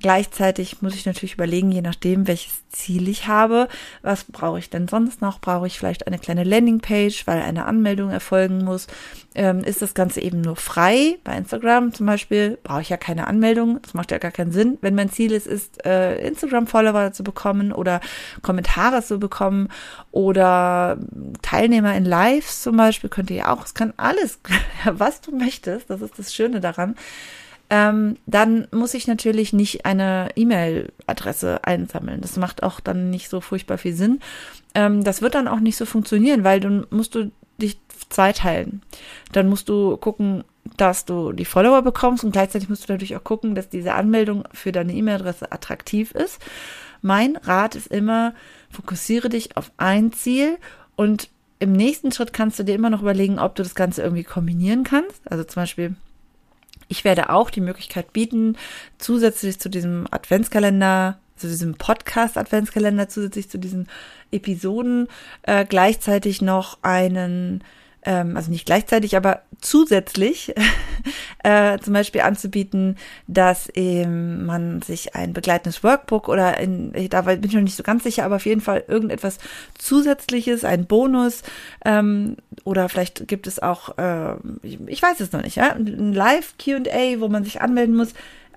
Gleichzeitig 0.00 0.82
muss 0.82 0.94
ich 0.94 1.06
natürlich 1.06 1.34
überlegen, 1.34 1.70
je 1.70 1.82
nachdem, 1.82 2.26
welches 2.26 2.68
Ziel 2.70 3.08
ich 3.08 3.28
habe, 3.28 3.68
was 4.02 4.24
brauche 4.24 4.58
ich 4.58 4.68
denn 4.68 4.88
sonst 4.88 5.20
noch? 5.20 5.40
Brauche 5.40 5.66
ich 5.66 5.78
vielleicht 5.78 6.06
eine 6.06 6.18
kleine 6.18 6.42
Landingpage, 6.42 7.26
weil 7.26 7.40
eine 7.42 7.66
Anmeldung 7.66 8.10
erfolgen 8.10 8.64
muss? 8.64 8.88
Ähm, 9.34 9.62
ist 9.62 9.80
das 9.80 9.94
Ganze 9.94 10.20
eben 10.20 10.40
nur 10.40 10.56
frei? 10.56 11.18
Bei 11.22 11.36
Instagram 11.36 11.94
zum 11.94 12.06
Beispiel 12.06 12.58
brauche 12.64 12.80
ich 12.80 12.88
ja 12.88 12.96
keine 12.96 13.26
Anmeldung. 13.26 13.80
Das 13.82 13.94
macht 13.94 14.10
ja 14.10 14.18
gar 14.18 14.32
keinen 14.32 14.50
Sinn. 14.50 14.78
Wenn 14.80 14.94
mein 14.94 15.10
Ziel 15.10 15.30
ist, 15.30 15.46
ist 15.46 15.84
äh, 15.84 16.26
Instagram-Follower 16.26 17.12
zu 17.12 17.22
bekommen 17.22 17.72
oder 17.72 18.00
Kommentare 18.40 19.02
zu 19.02 19.20
bekommen 19.20 19.68
oder 20.10 20.98
Teilnehmer 21.42 21.94
in 21.94 22.06
Lives 22.06 22.62
zum 22.62 22.76
Beispiel, 22.76 23.10
könnte 23.10 23.34
ja 23.34 23.52
auch. 23.52 23.64
Es 23.64 23.74
kann 23.74 23.92
alles, 23.98 24.40
was 24.84 25.20
du 25.20 25.36
möchtest. 25.36 25.90
Das 25.90 26.00
ist 26.00 26.18
das 26.18 26.34
Schöne 26.34 26.60
daran 26.60 26.96
ähm, 27.72 28.18
dann 28.26 28.68
muss 28.70 28.92
ich 28.92 29.06
natürlich 29.06 29.54
nicht 29.54 29.86
eine 29.86 30.28
E-Mail-Adresse 30.36 31.64
einsammeln. 31.64 32.20
Das 32.20 32.36
macht 32.36 32.62
auch 32.62 32.80
dann 32.80 33.08
nicht 33.08 33.30
so 33.30 33.40
furchtbar 33.40 33.78
viel 33.78 33.94
Sinn. 33.94 34.20
Ähm, 34.74 35.02
das 35.02 35.22
wird 35.22 35.34
dann 35.34 35.48
auch 35.48 35.58
nicht 35.58 35.78
so 35.78 35.86
funktionieren, 35.86 36.44
weil 36.44 36.60
dann 36.60 36.86
musst 36.90 37.14
du 37.14 37.32
dich 37.56 37.80
zweiteilen. 38.10 38.82
Dann 39.32 39.48
musst 39.48 39.70
du 39.70 39.96
gucken, 39.96 40.44
dass 40.76 41.06
du 41.06 41.32
die 41.32 41.46
Follower 41.46 41.80
bekommst 41.80 42.24
und 42.24 42.32
gleichzeitig 42.32 42.68
musst 42.68 42.86
du 42.86 42.92
natürlich 42.92 43.16
auch 43.16 43.24
gucken, 43.24 43.54
dass 43.54 43.70
diese 43.70 43.94
Anmeldung 43.94 44.44
für 44.52 44.70
deine 44.70 44.92
E-Mail-Adresse 44.92 45.50
attraktiv 45.50 46.12
ist. 46.12 46.40
Mein 47.00 47.36
Rat 47.36 47.74
ist 47.74 47.86
immer, 47.86 48.34
fokussiere 48.68 49.30
dich 49.30 49.56
auf 49.56 49.72
ein 49.78 50.12
Ziel 50.12 50.58
und 50.94 51.30
im 51.58 51.72
nächsten 51.72 52.12
Schritt 52.12 52.34
kannst 52.34 52.58
du 52.58 52.64
dir 52.64 52.74
immer 52.74 52.90
noch 52.90 53.00
überlegen, 53.00 53.38
ob 53.38 53.54
du 53.54 53.62
das 53.62 53.74
Ganze 53.74 54.02
irgendwie 54.02 54.24
kombinieren 54.24 54.84
kannst. 54.84 55.22
Also 55.24 55.44
zum 55.44 55.62
Beispiel 55.62 55.94
ich 56.92 57.04
werde 57.04 57.30
auch 57.30 57.48
die 57.48 57.62
Möglichkeit 57.62 58.12
bieten, 58.12 58.58
zusätzlich 58.98 59.58
zu 59.58 59.70
diesem 59.70 60.06
Adventskalender, 60.10 61.18
zu 61.36 61.48
diesem 61.48 61.74
Podcast-Adventskalender, 61.74 63.08
zusätzlich 63.08 63.48
zu 63.48 63.58
diesen 63.58 63.88
Episoden, 64.30 65.08
äh, 65.42 65.64
gleichzeitig 65.64 66.42
noch 66.42 66.78
einen 66.82 67.64
ähm, 68.04 68.36
also 68.36 68.50
nicht 68.50 68.66
gleichzeitig, 68.66 69.16
aber 69.16 69.42
zusätzlich 69.60 70.54
äh, 71.44 71.78
zum 71.78 71.92
Beispiel 71.92 72.22
anzubieten, 72.22 72.96
dass 73.26 73.68
ähm, 73.74 74.44
man 74.44 74.82
sich 74.82 75.14
ein 75.14 75.32
begleitendes 75.32 75.84
Workbook 75.84 76.28
oder 76.28 76.58
in, 76.58 76.92
da 77.10 77.22
bin 77.22 77.44
ich 77.44 77.54
noch 77.54 77.62
nicht 77.62 77.76
so 77.76 77.82
ganz 77.82 78.02
sicher, 78.02 78.24
aber 78.24 78.36
auf 78.36 78.46
jeden 78.46 78.60
Fall 78.60 78.84
irgendetwas 78.88 79.38
Zusätzliches, 79.78 80.64
ein 80.64 80.86
Bonus 80.86 81.42
ähm, 81.84 82.36
oder 82.64 82.88
vielleicht 82.88 83.28
gibt 83.28 83.46
es 83.46 83.62
auch, 83.62 83.96
äh, 83.98 84.34
ich, 84.62 84.78
ich 84.86 85.02
weiß 85.02 85.20
es 85.20 85.32
noch 85.32 85.42
nicht, 85.42 85.56
ja, 85.56 85.72
ein 85.72 86.12
Live 86.12 86.54
Q&A, 86.62 87.20
wo 87.20 87.28
man 87.28 87.44
sich 87.44 87.60
anmelden 87.60 87.94
muss. 87.94 88.14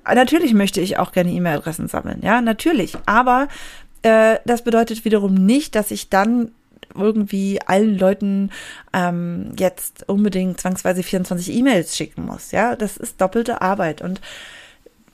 Natürlich 0.08 0.54
möchte 0.54 0.82
ich 0.82 1.00
auch 1.00 1.12
gerne 1.12 1.32
E-Mail-Adressen 1.32 1.88
sammeln, 1.88 2.22
ja, 2.24 2.42
natürlich, 2.42 2.96
aber 3.06 3.48
äh, 4.02 4.38
das 4.46 4.64
bedeutet 4.64 5.06
wiederum 5.06 5.34
nicht, 5.34 5.76
dass 5.76 5.90
ich 5.92 6.10
dann 6.10 6.52
irgendwie 6.94 7.60
allen 7.66 7.98
Leuten 7.98 8.52
ähm, 8.94 9.54
jetzt 9.58 10.08
unbedingt 10.08 10.60
zwangsweise 10.60 11.04
24 11.04 11.54
E-Mails 11.54 11.96
schicken 11.96 12.26
muss. 12.26 12.52
Ja, 12.52 12.76
das 12.76 12.98
ist 12.98 13.20
doppelte 13.22 13.62
Arbeit. 13.62 14.02
Und 14.02 14.22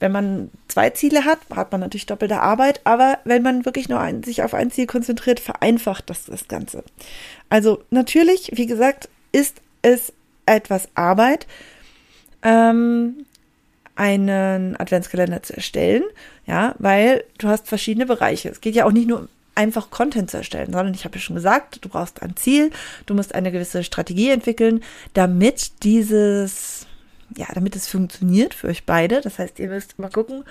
wenn 0.02 0.12
man 0.12 0.50
zwei 0.66 0.90
Ziele 0.90 1.24
hat, 1.24 1.38
hat 1.54 1.70
man 1.70 1.80
natürlich 1.80 2.06
doppelte 2.06 2.40
Arbeit, 2.40 2.80
aber 2.82 3.20
wenn 3.24 3.42
man 3.42 3.64
wirklich 3.64 3.88
nur 3.88 4.00
ein, 4.00 4.24
sich 4.24 4.42
auf 4.42 4.52
ein 4.52 4.72
Ziel 4.72 4.86
konzentriert, 4.86 5.38
vereinfacht 5.38 6.10
das 6.10 6.24
das 6.24 6.48
Ganze. 6.48 6.82
Also 7.48 7.84
natürlich, 7.90 8.50
wie 8.54 8.66
gesagt, 8.66 9.08
ist 9.30 9.60
es 9.82 10.12
etwas 10.44 10.88
Arbeit, 10.94 11.46
ähm, 12.42 13.26
einen 13.94 14.76
Adventskalender 14.76 15.42
zu 15.42 15.54
erstellen, 15.54 16.02
ja, 16.46 16.74
weil 16.78 17.22
du 17.38 17.48
hast 17.48 17.68
verschiedene 17.68 18.06
Bereiche. 18.06 18.48
Es 18.48 18.60
geht 18.60 18.74
ja 18.74 18.86
auch 18.86 18.92
nicht 18.92 19.06
nur 19.06 19.28
einfach 19.54 19.90
Content 19.90 20.30
zu 20.30 20.38
erstellen, 20.38 20.72
sondern 20.72 20.94
ich 20.94 21.04
habe 21.04 21.16
ja 21.16 21.20
schon 21.20 21.36
gesagt, 21.36 21.84
du 21.84 21.88
brauchst 21.88 22.22
ein 22.22 22.36
Ziel, 22.36 22.70
du 23.06 23.14
musst 23.14 23.34
eine 23.34 23.52
gewisse 23.52 23.84
Strategie 23.84 24.30
entwickeln, 24.30 24.82
damit 25.12 25.82
dieses, 25.84 26.86
ja, 27.36 27.46
damit 27.52 27.76
es 27.76 27.86
funktioniert 27.86 28.54
für 28.54 28.68
euch 28.68 28.86
beide. 28.86 29.20
Das 29.20 29.38
heißt, 29.38 29.58
ihr 29.58 29.68
müsst 29.68 29.98
mal 29.98 30.10
gucken, 30.10 30.44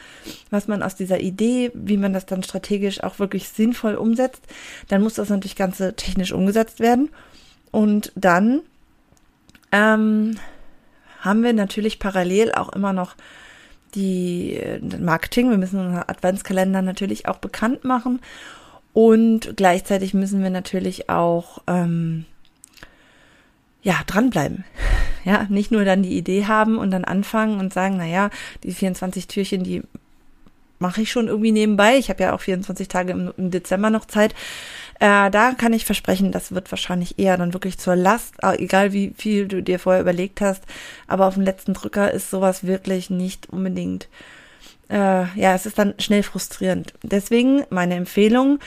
was 0.50 0.68
man 0.68 0.84
aus 0.84 0.96
dieser 0.96 1.20
Idee, 1.20 1.72
wie 1.74 1.98
man 1.98 2.14
das 2.14 2.26
dann 2.26 2.44
strategisch 2.44 3.04
auch 3.04 3.18
wirklich 3.18 3.50
sinnvoll 3.50 3.96
umsetzt. 3.96 4.44
Dann 4.88 5.02
muss 5.02 5.16
das 5.16 5.30
natürlich 5.30 5.56
ganze 5.56 5.96
technisch 5.96 6.32
umgesetzt 6.32 6.80
werden. 6.80 7.10
Und 7.72 8.12
dann 8.16 8.62
ähm, 9.72 10.38
haben 11.22 11.44
wir 11.44 11.54
natürlich 11.54 11.98
parallel 11.98 12.52
auch 12.52 12.70
immer 12.74 12.94
noch 12.94 13.16
die 13.96 14.58
äh, 14.58 14.80
Marketing. 15.00 15.50
Wir 15.50 15.58
müssen 15.58 15.80
unseren 15.80 16.04
Adventskalender 16.08 16.82
natürlich 16.82 17.28
auch 17.28 17.38
bekannt 17.38 17.84
machen 17.84 18.20
und 18.94 19.56
gleichzeitig 19.56 20.14
müssen 20.14 20.44
wir 20.44 20.50
natürlich 20.50 21.10
auch 21.10 21.60
ähm, 21.68 22.26
ja 23.82 23.96
dranbleiben. 24.06 24.66
Ja, 25.24 25.46
nicht 25.50 25.72
nur 25.72 25.86
dann 25.86 26.02
die 26.02 26.18
Idee 26.18 26.48
haben 26.48 26.80
und 26.80 26.90
dann 26.90 27.06
anfangen 27.06 27.60
und 27.60 27.72
sagen, 27.72 27.98
na 27.98 28.08
ja, 28.08 28.32
die 28.64 28.72
24 28.72 29.28
Türchen, 29.28 29.64
die 29.64 29.84
mache 30.80 31.02
ich 31.02 31.12
schon 31.12 31.28
irgendwie 31.28 31.52
nebenbei. 31.52 31.98
Ich 31.98 32.10
habe 32.10 32.24
ja 32.24 32.34
auch 32.34 32.42
24 32.42 32.88
Tage 32.88 33.12
im, 33.12 33.32
im 33.38 33.52
Dezember 33.52 33.92
noch 33.92 34.06
Zeit. 34.06 34.34
Äh, 35.00 35.30
da 35.30 35.54
kann 35.54 35.74
ich 35.74 35.86
versprechen, 35.86 36.32
das 36.32 36.52
wird 36.54 36.72
wahrscheinlich 36.72 37.20
eher 37.20 37.38
dann 37.38 37.54
wirklich 37.54 37.78
zur 37.78 37.96
Last, 37.96 38.36
egal 38.42 38.94
wie 38.94 39.14
viel 39.16 39.48
du 39.48 39.62
dir 39.62 39.78
vorher 39.78 40.02
überlegt 40.02 40.42
hast. 40.42 40.64
Aber 41.06 41.28
auf 41.28 41.36
dem 41.36 41.44
letzten 41.44 41.76
Drücker 41.76 42.12
ist 42.12 42.32
sowas 42.32 42.66
wirklich 42.66 43.12
nicht 43.12 43.48
unbedingt 43.48 44.10
äh, 44.92 45.26
ja, 45.40 45.56
es 45.56 45.66
ist 45.66 45.80
dann 45.80 45.94
schnell 46.00 46.24
frustrierend. 46.24 46.94
Deswegen 47.04 47.64
meine 47.70 47.96
Empfehlung, 47.96 48.60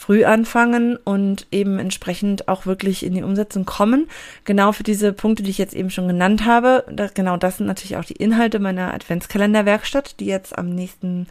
früh 0.00 0.24
anfangen 0.24 0.96
und 0.96 1.46
eben 1.50 1.78
entsprechend 1.78 2.48
auch 2.48 2.64
wirklich 2.64 3.04
in 3.04 3.12
die 3.12 3.22
Umsetzung 3.22 3.66
kommen. 3.66 4.08
Genau 4.44 4.72
für 4.72 4.82
diese 4.82 5.12
Punkte, 5.12 5.42
die 5.42 5.50
ich 5.50 5.58
jetzt 5.58 5.74
eben 5.74 5.90
schon 5.90 6.08
genannt 6.08 6.46
habe. 6.46 6.84
Das, 6.90 7.12
genau 7.12 7.36
das 7.36 7.58
sind 7.58 7.66
natürlich 7.66 7.96
auch 7.96 8.04
die 8.04 8.14
Inhalte 8.14 8.60
meiner 8.60 8.94
Adventskalenderwerkstatt, 8.94 10.18
die 10.18 10.26
jetzt 10.26 10.56
am 10.56 10.70
nächsten 10.70 11.26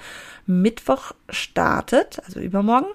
Mittwoch 0.46 1.14
startet, 1.30 2.22
also 2.26 2.40
übermorgen. 2.40 2.88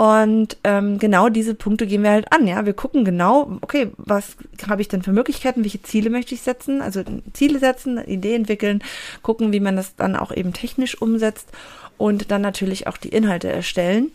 Und 0.00 0.56
ähm, 0.64 0.98
genau 0.98 1.28
diese 1.28 1.54
Punkte 1.54 1.86
gehen 1.86 2.02
wir 2.02 2.10
halt 2.10 2.32
an. 2.32 2.46
Ja, 2.46 2.64
wir 2.64 2.72
gucken 2.72 3.04
genau, 3.04 3.58
okay, 3.60 3.90
was 3.98 4.34
habe 4.66 4.80
ich 4.80 4.88
denn 4.88 5.02
für 5.02 5.12
Möglichkeiten, 5.12 5.62
welche 5.62 5.82
Ziele 5.82 6.08
möchte 6.08 6.34
ich 6.34 6.40
setzen, 6.40 6.80
also 6.80 7.02
Ziele 7.34 7.58
setzen, 7.58 7.98
Idee 7.98 8.34
entwickeln, 8.34 8.82
gucken, 9.20 9.52
wie 9.52 9.60
man 9.60 9.76
das 9.76 9.96
dann 9.96 10.16
auch 10.16 10.32
eben 10.34 10.54
technisch 10.54 11.02
umsetzt 11.02 11.50
und 11.98 12.30
dann 12.30 12.40
natürlich 12.40 12.86
auch 12.86 12.96
die 12.96 13.10
Inhalte 13.10 13.52
erstellen. 13.52 14.10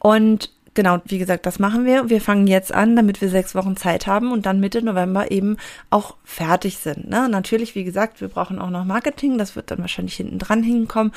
Und 0.00 0.50
genau, 0.74 0.98
wie 1.04 1.18
gesagt, 1.18 1.46
das 1.46 1.58
machen 1.58 1.84
wir. 1.84 2.10
Wir 2.10 2.20
fangen 2.20 2.46
jetzt 2.46 2.72
an, 2.72 2.96
damit 2.96 3.20
wir 3.20 3.28
sechs 3.28 3.54
Wochen 3.54 3.76
Zeit 3.76 4.06
haben 4.06 4.32
und 4.32 4.46
dann 4.46 4.60
Mitte 4.60 4.82
November 4.82 5.30
eben 5.30 5.56
auch 5.90 6.16
fertig 6.24 6.78
sind. 6.78 7.08
Ne? 7.08 7.28
Natürlich, 7.28 7.74
wie 7.74 7.84
gesagt, 7.84 8.20
wir 8.20 8.28
brauchen 8.28 8.58
auch 8.58 8.70
noch 8.70 8.84
Marketing, 8.84 9.38
das 9.38 9.56
wird 9.56 9.70
dann 9.70 9.78
wahrscheinlich 9.78 10.16
hinten 10.16 10.38
dran 10.38 10.62
hinkommen. 10.62 11.12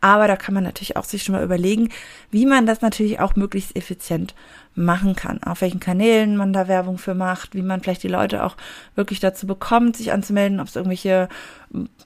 Aber 0.00 0.28
da 0.28 0.36
kann 0.36 0.54
man 0.54 0.64
natürlich 0.64 0.96
auch 0.96 1.04
sich 1.04 1.22
schon 1.22 1.34
mal 1.34 1.44
überlegen, 1.44 1.88
wie 2.30 2.46
man 2.46 2.66
das 2.66 2.82
natürlich 2.82 3.20
auch 3.20 3.34
möglichst 3.36 3.74
effizient 3.76 4.34
machen 4.74 5.16
kann, 5.16 5.42
auf 5.42 5.60
welchen 5.60 5.80
Kanälen 5.80 6.36
man 6.36 6.52
da 6.52 6.68
Werbung 6.68 6.98
für 6.98 7.14
macht, 7.14 7.54
wie 7.54 7.62
man 7.62 7.80
vielleicht 7.80 8.04
die 8.04 8.08
Leute 8.08 8.44
auch 8.44 8.56
wirklich 8.94 9.18
dazu 9.18 9.46
bekommt, 9.46 9.96
sich 9.96 10.12
anzumelden, 10.12 10.60
ob 10.60 10.68
es 10.68 10.76
irgendwelche 10.76 11.28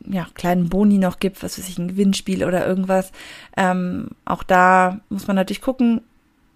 ja, 0.09 0.27
kleinen 0.35 0.69
Boni 0.71 0.99
noch 0.99 1.19
gibt, 1.19 1.43
was 1.43 1.59
weiß 1.59 1.69
ich, 1.69 1.79
ein 1.79 1.89
Gewinnspiel 1.89 2.45
oder 2.45 2.67
irgendwas. 2.67 3.13
Ähm, 3.57 4.09
auch 4.25 4.43
da 4.43 5.01
muss 5.11 5.27
man 5.27 5.37
natürlich 5.37 5.61
gucken, 5.61 6.01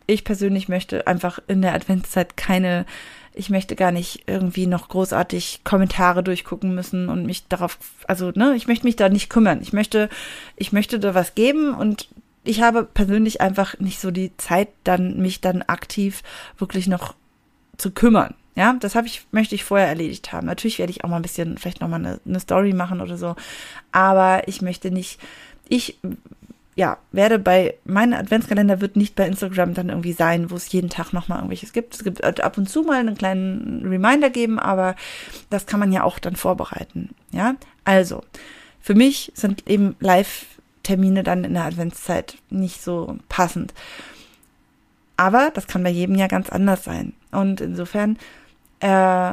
ich 0.07 0.25
persönlich 0.25 0.69
möchte 0.69 1.07
einfach 1.07 1.39
in 1.49 1.63
der 1.63 1.75
Adventszeit 1.75 2.37
keine, 2.37 2.87
ich 3.35 3.51
möchte 3.51 3.77
gar 3.77 3.93
nicht 3.93 4.25
irgendwie 4.27 4.67
noch 4.67 4.89
großartig 4.89 5.61
Kommentare 5.65 6.23
durchgucken 6.23 6.75
müssen 6.75 7.09
und 7.09 7.27
mich 7.27 7.49
darauf, 7.49 7.79
also, 8.07 8.31
ne, 8.35 8.55
ich 8.57 8.67
möchte 8.67 8.87
mich 8.87 8.97
da 8.97 9.09
nicht 9.09 9.29
kümmern. 9.29 9.61
Ich 9.63 9.73
möchte, 9.73 10.09
ich 10.57 10.73
möchte 10.73 10.99
da 10.99 11.15
was 11.15 11.35
geben 11.35 11.75
und 11.75 12.09
ich 12.45 12.63
habe 12.63 12.85
persönlich 12.85 13.41
einfach 13.41 13.79
nicht 13.79 14.01
so 14.01 14.11
die 14.11 14.37
Zeit, 14.37 14.69
dann 14.85 15.19
mich 15.19 15.41
dann 15.41 15.63
aktiv 15.63 16.23
wirklich 16.59 16.87
noch 16.87 17.15
zu 17.77 17.91
kümmern. 17.91 18.35
Ja, 18.55 18.75
das 18.81 18.95
habe 18.95 19.07
ich, 19.07 19.27
möchte 19.33 19.55
ich 19.55 19.65
vorher 19.65 19.89
erledigt 19.89 20.33
haben. 20.33 20.47
Natürlich 20.47 20.79
werde 20.79 20.91
ich 20.91 21.05
auch 21.05 21.11
mal 21.11 21.17
ein 21.17 21.23
bisschen, 21.23 21.59
vielleicht 21.59 21.83
nochmal 21.83 22.01
eine, 22.01 22.21
eine 22.25 22.41
Story 22.41 22.73
machen 22.73 23.03
oder 23.03 23.19
so. 23.19 23.37
Aber 23.93 24.49
ich 24.49 24.63
möchte 24.63 24.91
nicht, 24.91 25.21
ich 25.69 25.99
ja, 26.77 26.99
werde 27.11 27.39
bei, 27.39 27.75
mein 27.85 28.13
Adventskalender 28.13 28.83
wird 28.83 28.97
nicht 28.97 29.17
bei 29.17 29.27
Instagram 29.27 29.73
dann 29.73 29.89
irgendwie 29.89 30.13
sein, 30.13 30.51
wo 30.51 30.57
es 30.57 30.71
jeden 30.71 30.91
Tag 30.91 31.15
nochmal 31.15 31.39
irgendwelches 31.39 31.73
gibt. 31.73 31.95
Es 31.95 32.05
gibt 32.05 32.23
ab 32.23 32.59
und 32.59 32.69
zu 32.69 32.83
mal 32.83 33.01
einen 33.01 33.17
kleinen 33.17 33.83
Reminder 33.87 34.29
geben, 34.29 34.59
aber 34.59 34.95
das 35.49 35.65
kann 35.65 35.81
man 35.81 35.91
ja 35.91 36.05
auch 36.05 36.19
dann 36.19 36.37
vorbereiten. 36.37 37.15
Ja, 37.33 37.55
also, 37.85 38.23
für 38.79 38.95
mich 38.95 39.33
sind 39.35 39.67
eben 39.67 39.97
Live-Termine 40.01 41.23
dann 41.23 41.45
in 41.45 41.55
der 41.55 41.65
Adventszeit 41.65 42.37
nicht 42.51 42.83
so 42.83 43.17
passend. 43.31 43.73
Aber 45.17 45.51
das 45.55 45.67
kann 45.67 45.83
bei 45.83 45.89
jedem 45.89 46.17
ja 46.17 46.27
ganz 46.27 46.51
anders 46.51 46.85
sein. 46.85 47.15
Und 47.33 47.63
insofern, 47.63 48.19
äh, 48.81 49.33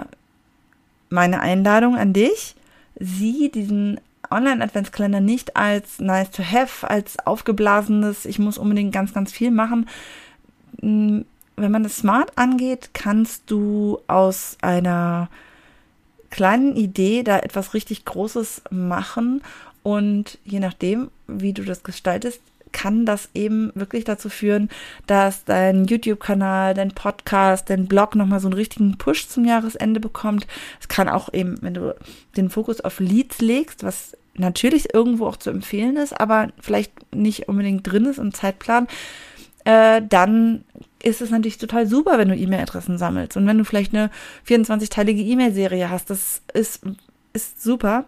meine 1.10 1.42
Einladung 1.42 1.98
an 1.98 2.14
dich, 2.14 2.56
sieh 2.98 3.52
diesen 3.52 4.00
Online-Adventskalender 4.34 5.22
nicht 5.22 5.56
als 5.56 6.00
nice 6.00 6.32
to 6.32 6.44
have, 6.44 6.90
als 6.90 7.20
aufgeblasenes, 7.26 8.26
ich 8.26 8.40
muss 8.40 8.58
unbedingt 8.58 8.94
ganz, 8.94 9.14
ganz 9.14 9.32
viel 9.32 9.52
machen. 9.52 9.88
Hm, 10.82 11.26
wenn 11.56 11.72
man 11.72 11.86
es 11.86 11.98
smart 11.98 12.38
angeht, 12.38 12.90
kannst 12.94 13.44
du 13.48 14.00
aus 14.08 14.58
einer 14.62 15.30
kleinen 16.32 16.76
Idee 16.76 17.22
da 17.22 17.38
etwas 17.40 17.76
richtig 17.76 18.06
Großes 18.06 18.64
machen 18.72 19.44
und 19.84 20.40
je 20.46 20.60
nachdem, 20.60 21.12
wie 21.28 21.54
du 21.54 21.64
das 21.64 21.84
gestaltest, 21.84 22.42
kann 22.74 23.06
das 23.06 23.30
eben 23.34 23.72
wirklich 23.76 24.04
dazu 24.04 24.30
führen, 24.30 24.70
dass 25.06 25.46
dein 25.46 25.86
YouTube-Kanal, 25.86 26.74
dein 26.74 26.92
Podcast, 26.92 27.70
dein 27.70 27.88
Blog 27.88 28.16
nochmal 28.16 28.40
so 28.40 28.48
einen 28.48 28.56
richtigen 28.56 28.98
Push 28.98 29.28
zum 29.28 29.46
Jahresende 29.46 30.00
bekommt. 30.00 30.48
Es 30.82 30.88
kann 30.88 31.08
auch 31.08 31.32
eben, 31.34 31.62
wenn 31.62 31.76
du 31.76 31.96
den 32.36 32.50
Fokus 32.50 32.82
auf 32.82 33.00
Leads 33.00 33.40
legst, 33.40 33.84
was 33.84 34.18
natürlich 34.36 34.94
irgendwo 34.94 35.28
auch 35.28 35.38
zu 35.38 35.50
empfehlen 35.50 35.98
ist, 35.98 36.20
aber 36.20 36.50
vielleicht 36.60 36.92
nicht 37.14 37.48
unbedingt 37.48 37.90
drin 37.90 38.06
ist 38.06 38.18
im 38.18 38.34
Zeitplan, 38.34 38.88
äh, 39.66 40.02
dann 40.08 40.66
ist 41.02 41.22
es 41.22 41.30
natürlich 41.30 41.58
total 41.58 41.88
super, 41.88 42.18
wenn 42.18 42.30
du 42.30 42.36
E-Mail-Adressen 42.36 42.98
sammelst. 42.98 43.38
Und 43.38 43.46
wenn 43.46 43.58
du 43.58 43.66
vielleicht 43.66 43.94
eine 43.94 44.10
24-teilige 44.48 45.22
E-Mail-Serie 45.22 45.90
hast, 45.90 46.10
das 46.10 46.42
ist, 46.54 46.84
ist 47.34 47.62
super. 47.62 48.06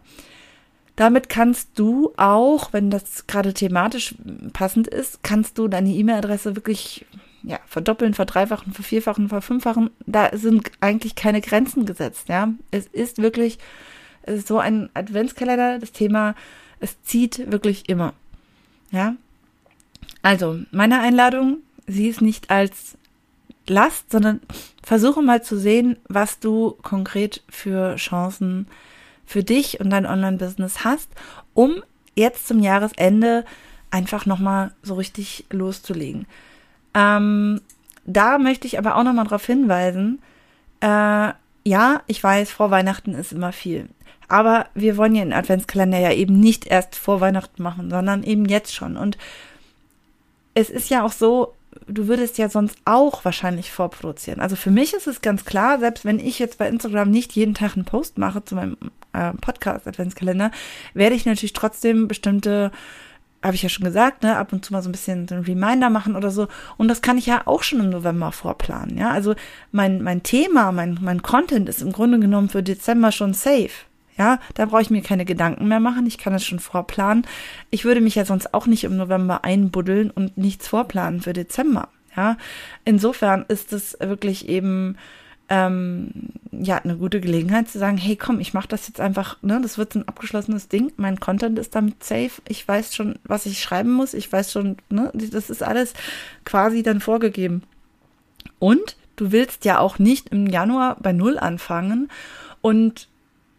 Damit 0.95 1.27
kannst 1.27 1.77
du 1.77 2.13
auch, 2.15 2.71
wenn 2.71 2.89
das 2.89 3.27
gerade 3.27 3.53
thematisch 3.53 4.15
passend 4.53 4.87
ist, 4.87 5.23
kannst 5.23 5.57
du 5.57 5.67
deine 5.67 5.89
E-Mail-Adresse 5.89 6.55
wirklich 6.55 7.05
ja, 7.43 7.59
verdoppeln, 7.67 8.13
verdreifachen, 8.13 8.73
vervierfachen, 8.73 9.29
verfünffachen. 9.29 9.91
Da 10.05 10.29
sind 10.33 10.71
eigentlich 10.79 11.15
keine 11.15 11.41
Grenzen 11.41 11.85
gesetzt, 11.85 12.29
ja. 12.29 12.53
Es 12.71 12.87
ist 12.87 13.21
wirklich 13.21 13.59
es 14.25 14.39
ist 14.39 14.47
so 14.47 14.59
ein 14.59 14.89
Adventskalender, 14.93 15.79
das 15.79 15.91
Thema, 15.91 16.35
es 16.79 17.01
zieht 17.03 17.51
wirklich 17.51 17.89
immer. 17.89 18.13
Ja. 18.91 19.15
Also, 20.21 20.59
meine 20.71 20.99
Einladung, 20.99 21.57
sieh 21.87 22.09
es 22.09 22.21
nicht 22.21 22.49
als 22.49 22.97
Last, 23.67 24.11
sondern 24.11 24.41
versuche 24.83 25.21
mal 25.21 25.43
zu 25.43 25.57
sehen, 25.57 25.97
was 26.07 26.39
du 26.39 26.71
konkret 26.81 27.43
für 27.49 27.95
Chancen 27.95 28.67
für 29.25 29.43
dich 29.43 29.79
und 29.79 29.89
dein 29.89 30.05
Online-Business 30.05 30.83
hast, 30.83 31.09
um 31.53 31.83
jetzt 32.15 32.47
zum 32.47 32.59
Jahresende 32.59 33.45
einfach 33.91 34.25
nochmal 34.25 34.71
so 34.83 34.95
richtig 34.95 35.45
loszulegen. 35.51 36.27
Ähm, 36.93 37.61
da 38.05 38.37
möchte 38.37 38.67
ich 38.67 38.77
aber 38.77 38.95
auch 38.95 39.03
nochmal 39.03 39.25
darauf 39.25 39.45
hinweisen, 39.45 40.21
äh, 40.81 41.33
ja, 41.67 42.03
ich 42.05 42.23
weiß, 42.23 42.51
vor 42.51 42.69
Weihnachten 42.69 43.15
ist 43.15 43.33
immer 43.33 43.51
viel. 43.51 43.89
Aber 44.27 44.67
wir 44.73 44.97
wollen 44.97 45.15
ja 45.15 45.23
den 45.23 45.33
Adventskalender 45.33 45.99
ja 45.99 46.11
eben 46.11 46.39
nicht 46.39 46.67
erst 46.67 46.95
vor 46.95 47.21
Weihnachten 47.21 47.61
machen, 47.61 47.89
sondern 47.89 48.23
eben 48.23 48.45
jetzt 48.45 48.73
schon. 48.73 48.97
Und 48.97 49.17
es 50.53 50.69
ist 50.69 50.89
ja 50.89 51.03
auch 51.03 51.11
so, 51.11 51.53
du 51.87 52.07
würdest 52.07 52.37
ja 52.37 52.49
sonst 52.49 52.77
auch 52.85 53.25
wahrscheinlich 53.25 53.71
vorproduzieren. 53.71 54.39
Also 54.39 54.55
für 54.55 54.71
mich 54.71 54.93
ist 54.93 55.07
es 55.07 55.21
ganz 55.21 55.45
klar, 55.45 55.79
selbst 55.79 56.05
wenn 56.05 56.19
ich 56.19 56.39
jetzt 56.39 56.57
bei 56.57 56.67
Instagram 56.67 57.11
nicht 57.11 57.33
jeden 57.33 57.53
Tag 57.53 57.75
einen 57.75 57.85
Post 57.85 58.17
mache 58.17 58.43
zu 58.43 58.55
meinem 58.55 58.77
äh, 59.13 59.33
Podcast 59.33 59.87
Adventskalender, 59.87 60.51
werde 60.93 61.15
ich 61.15 61.25
natürlich 61.25 61.53
trotzdem 61.53 62.07
bestimmte 62.07 62.71
habe 63.43 63.55
ich 63.55 63.61
ja 63.61 63.69
schon 63.69 63.85
gesagt, 63.85 64.23
ne, 64.23 64.37
ab 64.37 64.51
und 64.53 64.65
zu 64.65 64.73
mal 64.73 64.81
so 64.81 64.89
ein 64.89 64.91
bisschen 64.91 65.27
so 65.27 65.35
ein 65.35 65.43
Reminder 65.43 65.91
machen 65.91 66.15
oder 66.15 66.31
so. 66.31 66.47
Und 66.77 66.87
das 66.87 67.03
kann 67.03 67.19
ich 67.19 67.27
ja 67.27 67.43
auch 67.45 67.61
schon 67.61 67.79
im 67.79 67.91
November 67.91 68.31
vorplanen, 68.31 68.97
ja. 68.97 69.11
Also 69.11 69.35
mein, 69.71 70.01
mein 70.01 70.23
Thema, 70.23 70.71
mein, 70.71 70.97
mein 70.99 71.21
Content 71.21 71.69
ist 71.69 71.83
im 71.83 71.91
Grunde 71.91 72.19
genommen 72.19 72.49
für 72.49 72.63
Dezember 72.63 73.11
schon 73.11 73.35
safe. 73.35 73.69
Ja, 74.17 74.39
da 74.53 74.65
brauche 74.65 74.81
ich 74.81 74.89
mir 74.89 75.01
keine 75.01 75.25
Gedanken 75.25 75.67
mehr 75.67 75.81
machen. 75.81 76.05
Ich 76.05 76.17
kann 76.17 76.33
es 76.33 76.45
schon 76.45 76.59
vorplanen. 76.59 77.27
Ich 77.69 77.83
würde 77.83 78.01
mich 78.01 78.15
ja 78.15 78.23
sonst 78.23 78.53
auch 78.53 78.65
nicht 78.65 78.85
im 78.85 78.95
November 78.95 79.43
einbuddeln 79.43 80.09
und 80.09 80.37
nichts 80.37 80.67
vorplanen 80.67 81.21
für 81.21 81.33
Dezember. 81.33 81.89
Ja, 82.15 82.37
insofern 82.85 83.43
ist 83.49 83.73
es 83.73 83.97
wirklich 83.99 84.47
eben 84.47 84.97
ähm, 85.49 86.11
ja 86.51 86.77
eine 86.77 86.95
gute 86.95 87.19
Gelegenheit 87.19 87.67
zu 87.67 87.77
sagen, 87.77 87.97
hey, 87.97 88.15
komm, 88.15 88.39
ich 88.39 88.53
mache 88.53 88.69
das 88.69 88.87
jetzt 88.87 89.01
einfach. 89.01 89.37
Ne, 89.41 89.59
das 89.61 89.77
wird 89.77 89.95
ein 89.95 90.07
abgeschlossenes 90.07 90.69
Ding. 90.69 90.93
Mein 90.95 91.19
Content 91.19 91.59
ist 91.59 91.75
damit 91.75 92.03
safe. 92.03 92.41
Ich 92.47 92.65
weiß 92.65 92.95
schon, 92.95 93.19
was 93.25 93.45
ich 93.45 93.61
schreiben 93.61 93.91
muss. 93.91 94.13
Ich 94.13 94.31
weiß 94.31 94.51
schon, 94.51 94.77
ne, 94.89 95.11
das 95.13 95.49
ist 95.49 95.61
alles 95.61 95.93
quasi 96.45 96.83
dann 96.83 97.01
vorgegeben. 97.01 97.63
Und 98.59 98.95
du 99.17 99.31
willst 99.31 99.65
ja 99.65 99.79
auch 99.79 99.99
nicht 99.99 100.29
im 100.29 100.47
Januar 100.47 100.97
bei 101.01 101.11
Null 101.11 101.37
anfangen 101.37 102.09
und 102.61 103.09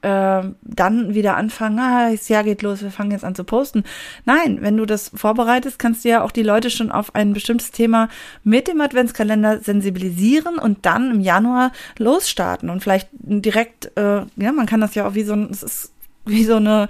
äh, 0.06 0.42
dann 0.62 1.14
wieder 1.14 1.36
anfangen, 1.36 1.80
ah, 1.80 2.12
das 2.12 2.28
Jahr 2.28 2.44
geht 2.44 2.62
los, 2.62 2.80
wir 2.80 2.92
fangen 2.92 3.10
jetzt 3.10 3.24
an 3.24 3.34
zu 3.34 3.42
posten. 3.42 3.82
Nein, 4.24 4.58
wenn 4.60 4.76
du 4.76 4.86
das 4.86 5.10
vorbereitest, 5.12 5.80
kannst 5.80 6.04
du 6.04 6.10
ja 6.10 6.22
auch 6.22 6.30
die 6.30 6.44
Leute 6.44 6.70
schon 6.70 6.92
auf 6.92 7.16
ein 7.16 7.32
bestimmtes 7.32 7.72
Thema 7.72 8.08
mit 8.44 8.68
dem 8.68 8.80
Adventskalender 8.80 9.58
sensibilisieren 9.58 10.58
und 10.58 10.86
dann 10.86 11.10
im 11.10 11.20
Januar 11.20 11.72
losstarten 11.98 12.70
und 12.70 12.84
vielleicht 12.84 13.08
direkt, 13.12 13.90
äh, 13.96 14.22
ja, 14.36 14.52
man 14.52 14.66
kann 14.66 14.80
das 14.80 14.94
ja 14.94 15.08
auch 15.08 15.14
wie 15.14 15.24
so 15.24 15.32
ein, 15.32 15.48
es 15.50 15.64
ist 15.64 15.92
wie 16.24 16.44
so 16.44 16.56
eine 16.56 16.86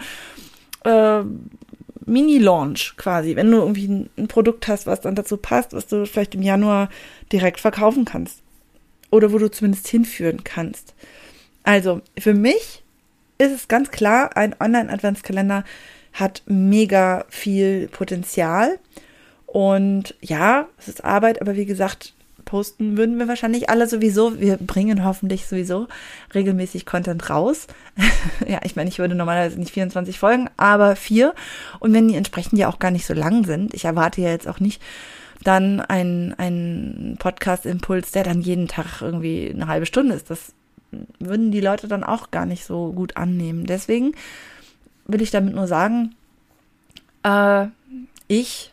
äh, 0.85 1.23
Mini-Launch 2.05 2.99
quasi, 2.99 3.35
wenn 3.35 3.51
du 3.51 3.59
irgendwie 3.59 3.89
ein, 3.89 4.11
ein 4.19 4.29
Produkt 4.29 4.69
hast, 4.69 4.87
was 4.87 5.01
dann 5.01 5.15
dazu 5.15 5.39
passt, 5.39 5.73
was 5.73 5.87
du 5.87 6.05
vielleicht 6.05 6.35
im 6.35 6.43
Januar 6.43 6.91
direkt 7.33 7.61
verkaufen 7.61 8.05
kannst. 8.05 8.43
Oder 9.11 9.33
wo 9.33 9.39
du 9.39 9.51
zumindest 9.51 9.89
hinführen 9.89 10.45
kannst. 10.45 10.95
Also, 11.63 12.03
für 12.19 12.35
mich 12.35 12.83
ist 13.39 13.53
es 13.53 13.69
ganz 13.69 13.91
klar, 13.91 14.37
ein 14.37 14.55
Online-Adventskalender 14.59 15.65
hat 16.13 16.43
mega 16.47 17.25
viel 17.29 17.89
Potenzial. 17.89 18.79
Und 19.47 20.15
ja, 20.21 20.69
es 20.79 20.89
ist 20.89 21.05
Arbeit, 21.05 21.41
aber 21.41 21.57
wie 21.57 21.67
gesagt, 21.67 22.15
posten 22.47 22.97
würden 22.97 23.19
wir 23.19 23.29
wahrscheinlich 23.29 23.69
alle 23.69 23.87
sowieso. 23.87 24.41
Wir 24.41 24.57
bringen 24.57 25.05
hoffentlich 25.05 25.47
sowieso 25.47 25.89
regelmäßig 26.35 26.87
Content 26.87 27.29
raus. 27.29 27.67
ja, 28.49 28.61
ich 28.65 28.77
meine, 28.77 28.89
ich 28.89 28.99
würde 28.99 29.15
normalerweise 29.15 29.59
nicht 29.59 29.73
24 29.73 30.19
folgen, 30.19 30.49
aber 30.57 30.97
vier. 30.97 31.35
Und 31.81 31.93
wenn 31.93 32.09
die 32.09 32.17
entsprechend 32.17 32.59
ja 32.59 32.69
auch 32.69 32.79
gar 32.79 32.91
nicht 32.91 33.07
so 33.07 33.13
lang 33.15 33.45
sind, 33.45 33.75
ich 33.75 33.85
erwarte 33.85 34.23
ja 34.23 34.31
jetzt 34.31 34.49
auch 34.49 34.61
nicht 34.61 34.81
dann 35.45 35.81
einen, 35.81 37.17
Podcast-Impuls, 37.19 38.11
der 38.13 38.25
dann 38.25 38.41
jeden 38.41 38.69
Tag 38.69 39.03
irgendwie 39.03 39.51
eine 39.53 39.67
halbe 39.67 39.87
Stunde 39.87 40.15
ist. 40.15 40.31
Das 40.31 40.53
würden 41.19 41.51
die 41.51 41.61
Leute 41.61 41.89
dann 41.89 42.05
auch 42.05 42.31
gar 42.31 42.47
nicht 42.47 42.65
so 42.65 42.93
gut 42.93 43.17
annehmen. 43.17 43.67
Deswegen 43.67 44.13
will 45.07 45.23
ich 45.23 45.31
damit 45.31 45.55
nur 45.55 45.67
sagen, 45.67 46.15
äh, 47.23 47.67
ich 48.29 48.73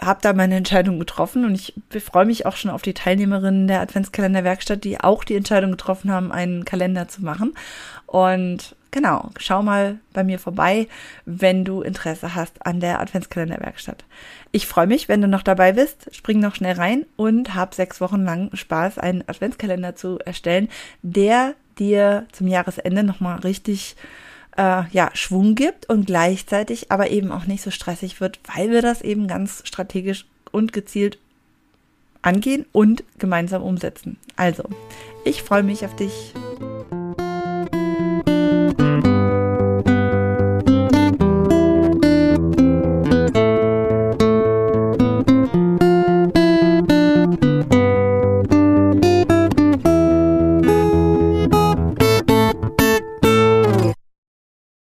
habe 0.00 0.20
da 0.20 0.32
meine 0.32 0.56
Entscheidung 0.56 0.98
getroffen 0.98 1.44
und 1.44 1.54
ich 1.54 1.74
freue 2.02 2.26
mich 2.26 2.44
auch 2.44 2.56
schon 2.56 2.70
auf 2.70 2.82
die 2.82 2.94
Teilnehmerinnen 2.94 3.66
der 3.66 3.80
Adventskalenderwerkstatt, 3.80 4.84
die 4.84 5.00
auch 5.00 5.24
die 5.24 5.36
Entscheidung 5.36 5.70
getroffen 5.70 6.10
haben, 6.10 6.32
einen 6.32 6.64
Kalender 6.64 7.08
zu 7.08 7.24
machen. 7.24 7.54
Und 8.06 8.76
genau, 8.96 9.28
schau 9.38 9.62
mal 9.62 9.98
bei 10.14 10.24
mir 10.24 10.38
vorbei, 10.38 10.88
wenn 11.26 11.66
du 11.66 11.82
Interesse 11.82 12.34
hast 12.34 12.64
an 12.64 12.80
der 12.80 12.98
Adventskalenderwerkstatt. 12.98 14.06
Ich 14.52 14.66
freue 14.66 14.86
mich, 14.86 15.06
wenn 15.06 15.20
du 15.20 15.28
noch 15.28 15.42
dabei 15.42 15.72
bist. 15.72 16.08
Spring 16.14 16.40
noch 16.40 16.54
schnell 16.54 16.76
rein 16.76 17.04
und 17.16 17.54
hab 17.54 17.74
sechs 17.74 18.00
Wochen 18.00 18.24
lang 18.24 18.48
Spaß, 18.54 18.96
einen 18.96 19.22
Adventskalender 19.28 19.96
zu 19.96 20.18
erstellen, 20.20 20.70
der 21.02 21.52
dir 21.78 22.26
zum 22.32 22.48
Jahresende 22.48 23.02
nochmal 23.02 23.40
richtig 23.40 23.96
äh, 24.56 24.84
ja, 24.90 25.10
Schwung 25.12 25.56
gibt 25.56 25.90
und 25.90 26.06
gleichzeitig 26.06 26.90
aber 26.90 27.10
eben 27.10 27.32
auch 27.32 27.44
nicht 27.44 27.62
so 27.62 27.70
stressig 27.70 28.22
wird, 28.22 28.40
weil 28.56 28.70
wir 28.70 28.80
das 28.80 29.02
eben 29.02 29.28
ganz 29.28 29.60
strategisch 29.66 30.24
und 30.52 30.72
gezielt 30.72 31.18
angehen 32.22 32.64
und 32.72 33.04
gemeinsam 33.18 33.62
umsetzen. 33.62 34.16
Also, 34.36 34.64
ich 35.26 35.42
freue 35.42 35.62
mich 35.62 35.84
auf 35.84 35.94
dich. 35.96 36.32